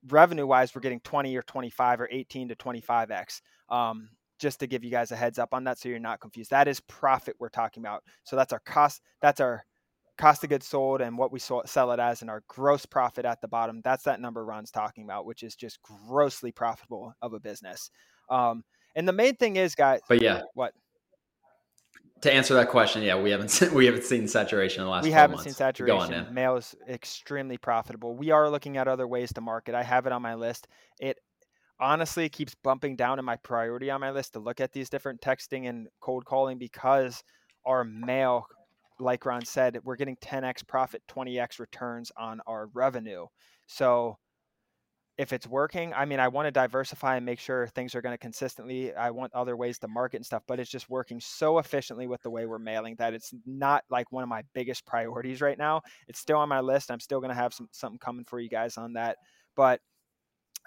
revenue 0.09 0.45
wise, 0.45 0.75
we're 0.75 0.81
getting 0.81 0.99
20 1.01 1.35
or 1.35 1.41
25 1.43 2.01
or 2.01 2.09
18 2.11 2.49
to 2.49 2.55
25x. 2.55 3.41
Um, 3.69 4.09
just 4.39 4.59
to 4.61 4.67
give 4.67 4.83
you 4.83 4.89
guys 4.89 5.11
a 5.11 5.15
heads 5.15 5.37
up 5.37 5.53
on 5.53 5.65
that 5.65 5.77
so 5.77 5.89
you're 5.89 5.99
not 5.99 6.21
confused. 6.21 6.51
That 6.51 6.67
is 6.67 6.79
profit 6.81 7.35
we're 7.39 7.49
talking 7.49 7.83
about. 7.83 8.03
So 8.23 8.35
that's 8.35 8.53
our 8.53 8.61
cost 8.65 9.01
that's 9.21 9.41
our 9.41 9.65
cost 10.17 10.43
of 10.43 10.49
goods 10.49 10.67
sold 10.67 11.01
and 11.01 11.17
what 11.17 11.31
we 11.31 11.39
sell 11.39 11.91
it 11.91 11.99
as 11.99 12.21
and 12.21 12.29
our 12.29 12.43
gross 12.47 12.85
profit 12.85 13.25
at 13.25 13.39
the 13.41 13.47
bottom. 13.47 13.81
That's 13.83 14.03
that 14.03 14.19
number 14.19 14.43
Ron's 14.45 14.71
talking 14.71 15.03
about, 15.05 15.25
which 15.25 15.43
is 15.43 15.55
just 15.55 15.81
grossly 15.81 16.51
profitable 16.51 17.13
of 17.21 17.33
a 17.33 17.39
business. 17.39 17.89
Um, 18.29 18.63
and 18.99 19.07
the 19.07 19.13
main 19.13 19.35
thing 19.35 19.55
is, 19.55 19.75
guys. 19.75 20.01
But 20.09 20.21
yeah, 20.21 20.41
what? 20.55 20.73
To 22.21 22.33
answer 22.33 22.53
that 22.55 22.67
question, 22.67 23.01
yeah, 23.01 23.17
we 23.17 23.31
haven't 23.31 23.47
seen, 23.47 23.73
we 23.73 23.85
haven't 23.85 24.03
seen 24.03 24.27
saturation 24.27 24.81
in 24.81 24.87
the 24.87 24.91
last. 24.91 25.05
We 25.05 25.11
haven't 25.11 25.37
months. 25.37 25.45
seen 25.45 25.53
saturation. 25.53 26.09
Go 26.09 26.27
On, 26.27 26.33
Mail 26.33 26.57
is 26.57 26.75
extremely 26.87 27.57
profitable. 27.57 28.13
We 28.13 28.31
are 28.31 28.49
looking 28.49 28.75
at 28.75 28.89
other 28.89 29.07
ways 29.07 29.31
to 29.33 29.41
market. 29.41 29.73
I 29.73 29.83
have 29.83 30.05
it 30.05 30.11
on 30.11 30.21
my 30.21 30.35
list. 30.35 30.67
It 30.99 31.17
honestly 31.79 32.27
keeps 32.27 32.53
bumping 32.61 32.97
down 32.97 33.19
in 33.19 33.25
my 33.25 33.37
priority 33.37 33.89
on 33.89 34.01
my 34.01 34.11
list 34.11 34.33
to 34.33 34.39
look 34.39 34.59
at 34.59 34.73
these 34.73 34.89
different 34.89 35.21
texting 35.21 35.69
and 35.69 35.87
cold 36.01 36.25
calling 36.25 36.57
because 36.57 37.23
our 37.65 37.85
mail 37.85 38.45
like 38.99 39.25
ron 39.25 39.45
said 39.45 39.79
we're 39.85 39.95
getting 39.95 40.17
10x 40.17 40.67
profit 40.67 41.01
20x 41.09 41.57
returns 41.57 42.11
on 42.17 42.41
our 42.47 42.67
revenue 42.73 43.25
so 43.65 44.17
if 45.19 45.33
it's 45.33 45.45
working 45.45 45.93
i 45.93 46.05
mean 46.05 46.19
i 46.19 46.27
want 46.27 46.47
to 46.47 46.51
diversify 46.51 47.17
and 47.17 47.25
make 47.25 47.39
sure 47.39 47.67
things 47.67 47.93
are 47.93 48.01
going 48.01 48.13
to 48.13 48.17
consistently 48.17 48.95
i 48.95 49.11
want 49.11 49.33
other 49.35 49.57
ways 49.57 49.77
to 49.77 49.87
market 49.87 50.15
and 50.15 50.25
stuff 50.25 50.41
but 50.47 50.59
it's 50.59 50.71
just 50.71 50.89
working 50.89 51.19
so 51.19 51.59
efficiently 51.59 52.07
with 52.07 52.21
the 52.23 52.29
way 52.29 52.45
we're 52.45 52.57
mailing 52.57 52.95
that 52.97 53.13
it's 53.13 53.33
not 53.45 53.83
like 53.89 54.11
one 54.11 54.23
of 54.23 54.29
my 54.29 54.41
biggest 54.53 54.85
priorities 54.85 55.41
right 55.41 55.57
now 55.57 55.81
it's 56.07 56.19
still 56.19 56.37
on 56.37 56.47
my 56.47 56.61
list 56.61 56.89
i'm 56.89 57.01
still 57.01 57.19
going 57.19 57.29
to 57.29 57.35
have 57.35 57.53
some 57.53 57.67
something 57.71 57.99
coming 57.99 58.23
for 58.23 58.39
you 58.39 58.49
guys 58.49 58.77
on 58.77 58.93
that 58.93 59.17
but 59.55 59.81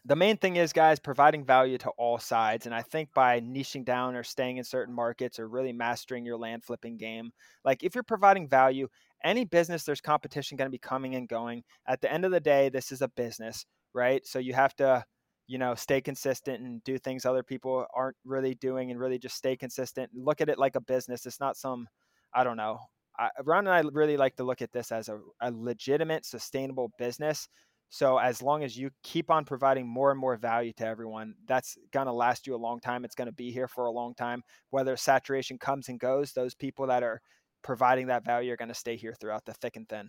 the 0.04 0.16
main 0.16 0.36
thing 0.36 0.56
is, 0.56 0.72
guys, 0.72 0.98
providing 0.98 1.44
value 1.44 1.78
to 1.78 1.90
all 1.90 2.18
sides. 2.18 2.66
And 2.66 2.74
I 2.74 2.82
think 2.82 3.10
by 3.14 3.40
niching 3.40 3.84
down 3.84 4.16
or 4.16 4.24
staying 4.24 4.56
in 4.56 4.64
certain 4.64 4.92
markets 4.92 5.38
or 5.38 5.46
really 5.46 5.72
mastering 5.72 6.26
your 6.26 6.36
land 6.36 6.64
flipping 6.64 6.96
game, 6.96 7.30
like 7.64 7.84
if 7.84 7.94
you're 7.94 8.02
providing 8.02 8.48
value, 8.48 8.88
any 9.22 9.44
business, 9.44 9.84
there's 9.84 10.00
competition 10.00 10.56
going 10.56 10.66
to 10.66 10.72
be 10.72 10.78
coming 10.78 11.14
and 11.14 11.28
going. 11.28 11.62
At 11.86 12.00
the 12.00 12.12
end 12.12 12.24
of 12.24 12.32
the 12.32 12.40
day, 12.40 12.68
this 12.68 12.90
is 12.90 13.00
a 13.00 13.08
business, 13.08 13.64
right? 13.94 14.26
So 14.26 14.38
you 14.38 14.54
have 14.54 14.74
to, 14.76 15.04
you 15.46 15.58
know, 15.58 15.74
stay 15.74 16.00
consistent 16.00 16.60
and 16.60 16.82
do 16.84 16.98
things 16.98 17.24
other 17.24 17.42
people 17.42 17.86
aren't 17.94 18.16
really 18.24 18.54
doing 18.54 18.90
and 18.90 18.98
really 19.00 19.18
just 19.18 19.36
stay 19.36 19.56
consistent. 19.56 20.10
Look 20.14 20.40
at 20.40 20.48
it 20.48 20.58
like 20.58 20.76
a 20.76 20.80
business. 20.80 21.26
It's 21.26 21.40
not 21.40 21.56
some, 21.56 21.88
I 22.34 22.44
don't 22.44 22.56
know. 22.56 22.78
I, 23.18 23.28
Ron 23.44 23.66
and 23.66 23.74
I 23.74 23.90
really 23.92 24.16
like 24.16 24.36
to 24.36 24.44
look 24.44 24.62
at 24.62 24.72
this 24.72 24.90
as 24.90 25.08
a, 25.08 25.20
a 25.40 25.50
legitimate, 25.52 26.24
sustainable 26.24 26.92
business 26.98 27.48
so 27.92 28.16
as 28.16 28.40
long 28.40 28.64
as 28.64 28.74
you 28.74 28.88
keep 29.02 29.30
on 29.30 29.44
providing 29.44 29.86
more 29.86 30.10
and 30.10 30.18
more 30.18 30.38
value 30.38 30.72
to 30.78 30.86
everyone, 30.86 31.34
that's 31.46 31.76
going 31.92 32.06
to 32.06 32.12
last 32.12 32.46
you 32.46 32.54
a 32.54 32.56
long 32.56 32.80
time. 32.80 33.04
It's 33.04 33.14
going 33.14 33.26
to 33.26 33.34
be 33.34 33.52
here 33.52 33.68
for 33.68 33.84
a 33.84 33.90
long 33.90 34.14
time. 34.14 34.42
Whether 34.70 34.96
saturation 34.96 35.58
comes 35.58 35.90
and 35.90 36.00
goes, 36.00 36.32
those 36.32 36.54
people 36.54 36.86
that 36.86 37.02
are 37.02 37.20
providing 37.62 38.06
that 38.06 38.24
value 38.24 38.50
are 38.50 38.56
going 38.56 38.70
to 38.70 38.74
stay 38.74 38.96
here 38.96 39.14
throughout 39.20 39.44
the 39.44 39.52
thick 39.52 39.76
and 39.76 39.86
thin. 39.86 40.08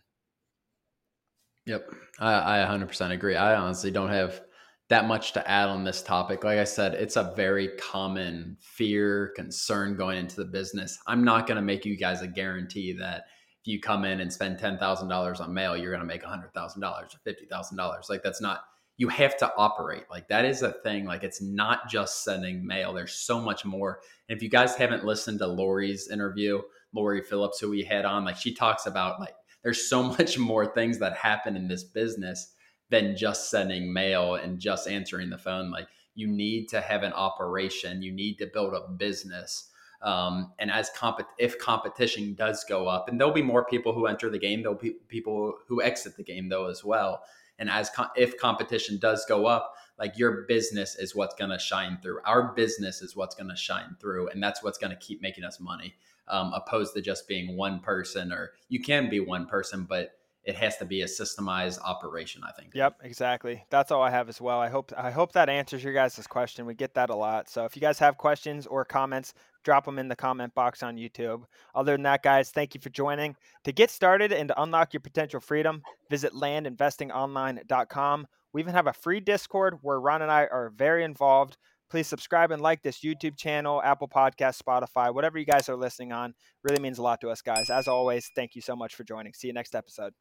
Yep. 1.66 1.90
I, 2.20 2.64
I 2.64 2.68
100% 2.68 3.12
agree. 3.12 3.36
I 3.36 3.56
honestly 3.56 3.92
don't 3.92 4.10
have 4.10 4.42
that 4.90 5.08
much 5.08 5.34
to 5.34 5.50
add 5.50 5.70
on 5.70 5.84
this 5.84 6.02
topic. 6.04 6.44
Like 6.44 6.60
I 6.60 6.66
said, 6.66 6.94
it's 6.94 7.16
a 7.16 7.34
very 7.36 7.70
common 7.80 8.58
fear, 8.60 9.32
concern 9.36 9.96
going 9.96 10.18
into 10.18 10.36
the 10.36 10.46
business. 10.46 11.00
I'm 11.08 11.24
not 11.24 11.48
going 11.48 11.56
to 11.56 11.62
make 11.62 11.86
you 11.86 11.98
guys 11.98 12.22
a 12.22 12.28
guarantee 12.28 12.94
that 13.00 13.24
if 13.62 13.68
you 13.68 13.80
come 13.80 14.04
in 14.04 14.20
and 14.20 14.32
spend 14.32 14.60
ten 14.60 14.78
thousand 14.78 15.08
dollars 15.08 15.40
on 15.40 15.54
mail, 15.54 15.78
you're 15.78 15.92
going 15.92 16.02
to 16.02 16.06
make 16.06 16.22
hundred 16.22 16.54
thousand 16.54 16.82
dollars 16.82 17.16
or 17.16 17.20
fifty 17.20 17.46
thousand 17.46 17.78
dollars. 17.78 18.08
Like 18.10 18.24
that's 18.24 18.42
not. 18.42 18.62
You 18.98 19.08
have 19.08 19.36
to 19.38 19.52
operate 19.58 20.04
like 20.12 20.28
that 20.28 20.46
is 20.46 20.62
a 20.62 20.74
thing. 20.84 21.06
Like 21.06 21.24
it's 21.24 21.42
not 21.42 21.90
just 21.90 22.24
sending 22.24 22.64
mail. 22.64 22.94
There's 22.94 23.14
so 23.14 23.40
much 23.40 23.66
more. 23.66 24.02
And 24.30 24.36
if 24.36 24.44
you 24.44 24.50
guys 24.50 24.76
haven't 24.76 25.06
listened 25.06 25.40
to 25.40 25.48
Lori's 25.48 26.10
interview, 26.10 26.62
Lori 26.94 27.24
Phillips, 27.24 27.60
who 27.60 27.72
we 27.72 27.84
had 27.84 28.06
on, 28.06 28.26
like 28.26 28.38
she 28.38 28.54
talks 28.54 28.86
about 28.86 29.20
like 29.20 29.34
there's 29.64 29.90
so 29.90 30.04
much 30.04 30.38
more 30.38 30.66
things 30.66 31.00
that 31.00 31.16
happen 31.16 31.56
in 31.56 31.68
this 31.68 31.84
business 31.84 32.54
than 32.90 33.16
just 33.16 33.50
sending 33.50 33.92
mail 33.92 34.36
and 34.36 34.60
just 34.60 34.88
answering 34.88 35.30
the 35.30 35.38
phone. 35.38 35.72
Like 35.72 35.88
you 36.16 36.28
need 36.28 36.68
to 36.70 36.82
have 36.82 37.04
an 37.04 37.14
operation. 37.14 38.04
You 38.04 38.12
need 38.12 38.38
to 38.38 38.46
build 38.46 38.74
a 38.74 38.88
business 38.92 39.70
um, 40.04 40.52
and 40.60 40.70
as 40.70 40.90
comp- 40.96 41.26
if 41.40 41.58
competition 41.58 42.36
does 42.36 42.66
go 42.66 42.88
up, 42.88 43.08
and 43.08 43.20
there'll 43.20 43.34
be 43.34 43.42
more 43.42 43.64
people 43.64 43.94
who 43.94 44.06
enter 44.06 44.30
the 44.30 44.38
game, 44.38 44.62
there'll 44.62 44.78
be 44.78 44.96
people 45.08 45.54
who 45.68 45.82
exit 45.82 46.18
the 46.18 46.24
game 46.24 46.50
though 46.50 46.70
as 46.70 46.84
well. 46.84 47.24
And 47.58 47.70
as 47.70 47.90
com- 47.90 48.10
if 48.18 48.38
competition 48.38 49.00
does 49.00 49.26
go 49.26 49.46
up, 49.46 49.74
like 49.98 50.18
your 50.18 50.44
business 50.48 50.98
is 50.98 51.16
what's 51.16 51.36
going 51.36 51.52
to 51.52 51.60
shine 51.60 52.00
through. 52.02 52.20
Our 52.26 52.54
business 52.54 53.02
is 53.02 53.16
what's 53.16 53.34
going 53.34 53.50
to 53.50 53.56
shine 53.56 53.96
through, 54.02 54.28
and 54.30 54.44
that's 54.44 54.62
what's 54.62 54.78
going 54.78 54.92
to 54.92 54.98
keep 54.98 55.22
making 55.22 55.46
us 55.46 55.62
money, 55.62 55.96
um, 56.28 56.54
opposed 56.54 56.94
to 56.96 57.02
just 57.02 57.28
being 57.28 57.56
one 57.56 57.80
person. 57.80 58.32
Or 58.32 58.52
you 58.70 58.82
can 58.82 59.10
be 59.10 59.20
one 59.20 59.46
person, 59.46 59.86
but 59.88 60.14
it 60.44 60.56
has 60.56 60.78
to 60.78 60.86
be 60.86 61.02
a 61.02 61.06
systemized 61.06 61.80
operation 61.82 62.42
i 62.46 62.52
think. 62.52 62.74
Yep 62.74 62.98
exactly. 63.04 63.64
That's 63.70 63.92
all 63.92 64.02
i 64.02 64.10
have 64.10 64.30
as 64.30 64.42
well. 64.42 64.60
I 64.60 64.70
hope 64.70 64.92
i 64.98 65.12
hope 65.12 65.32
that 65.34 65.50
answers 65.50 65.84
your 65.84 65.94
guys' 65.94 66.26
question. 66.28 66.66
We 66.66 66.74
get 66.74 66.94
that 66.96 67.10
a 67.10 67.16
lot. 67.16 67.50
So 67.50 67.66
if 67.66 67.76
you 67.76 67.82
guys 67.82 68.00
have 68.00 68.18
questions 68.18 68.68
or 68.68 68.86
comments 68.86 69.34
drop 69.64 69.86
them 69.86 69.98
in 69.98 70.10
the 70.10 70.16
comment 70.16 70.54
box 70.54 70.84
on 70.84 70.98
youtube. 70.98 71.44
Other 71.74 71.94
than 71.94 72.04
that 72.04 72.24
guys 72.24 72.52
thank 72.52 72.76
you 72.76 72.82
for 72.82 72.90
joining. 72.90 73.36
To 73.64 73.72
get 73.72 73.90
started 73.90 74.32
and 74.34 74.50
to 74.50 74.62
unlock 74.62 74.94
your 74.94 75.02
potential 75.02 75.40
freedom 75.40 75.82
visit 76.10 76.34
landinvestingonline.com 76.34 78.28
we 78.52 78.62
even 78.62 78.74
have 78.74 78.88
a 78.88 78.94
free 78.94 79.20
discord 79.20 79.80
where 79.82 80.00
ron 80.00 80.22
and 80.22 80.32
i 80.32 80.42
are 80.46 80.72
very 80.76 81.04
involved 81.04 81.58
please 81.94 82.08
subscribe 82.08 82.50
and 82.50 82.62
like 82.62 82.82
this 82.82 83.02
youtube 83.02 83.38
channel 83.38 83.80
apple 83.84 84.08
podcast 84.08 84.60
spotify 84.60 85.14
whatever 85.14 85.38
you 85.38 85.46
guys 85.46 85.70
are 85.70 85.76
listening 85.76 86.12
on. 86.12 86.34
Really 86.64 86.82
means 86.82 86.98
a 86.98 87.02
lot 87.02 87.22
to 87.22 87.30
us 87.30 87.42
guys. 87.42 87.70
As 87.70 87.88
always 87.88 88.30
thank 88.36 88.56
you 88.56 88.62
so 88.62 88.76
much 88.76 88.96
for 88.96 89.04
joining. 89.04 89.34
See 89.34 89.48
you 89.48 89.54
next 89.54 89.76
episode. 89.76 90.14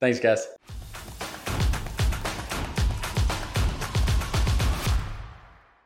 Thanks, 0.00 0.20
guys. 0.20 0.46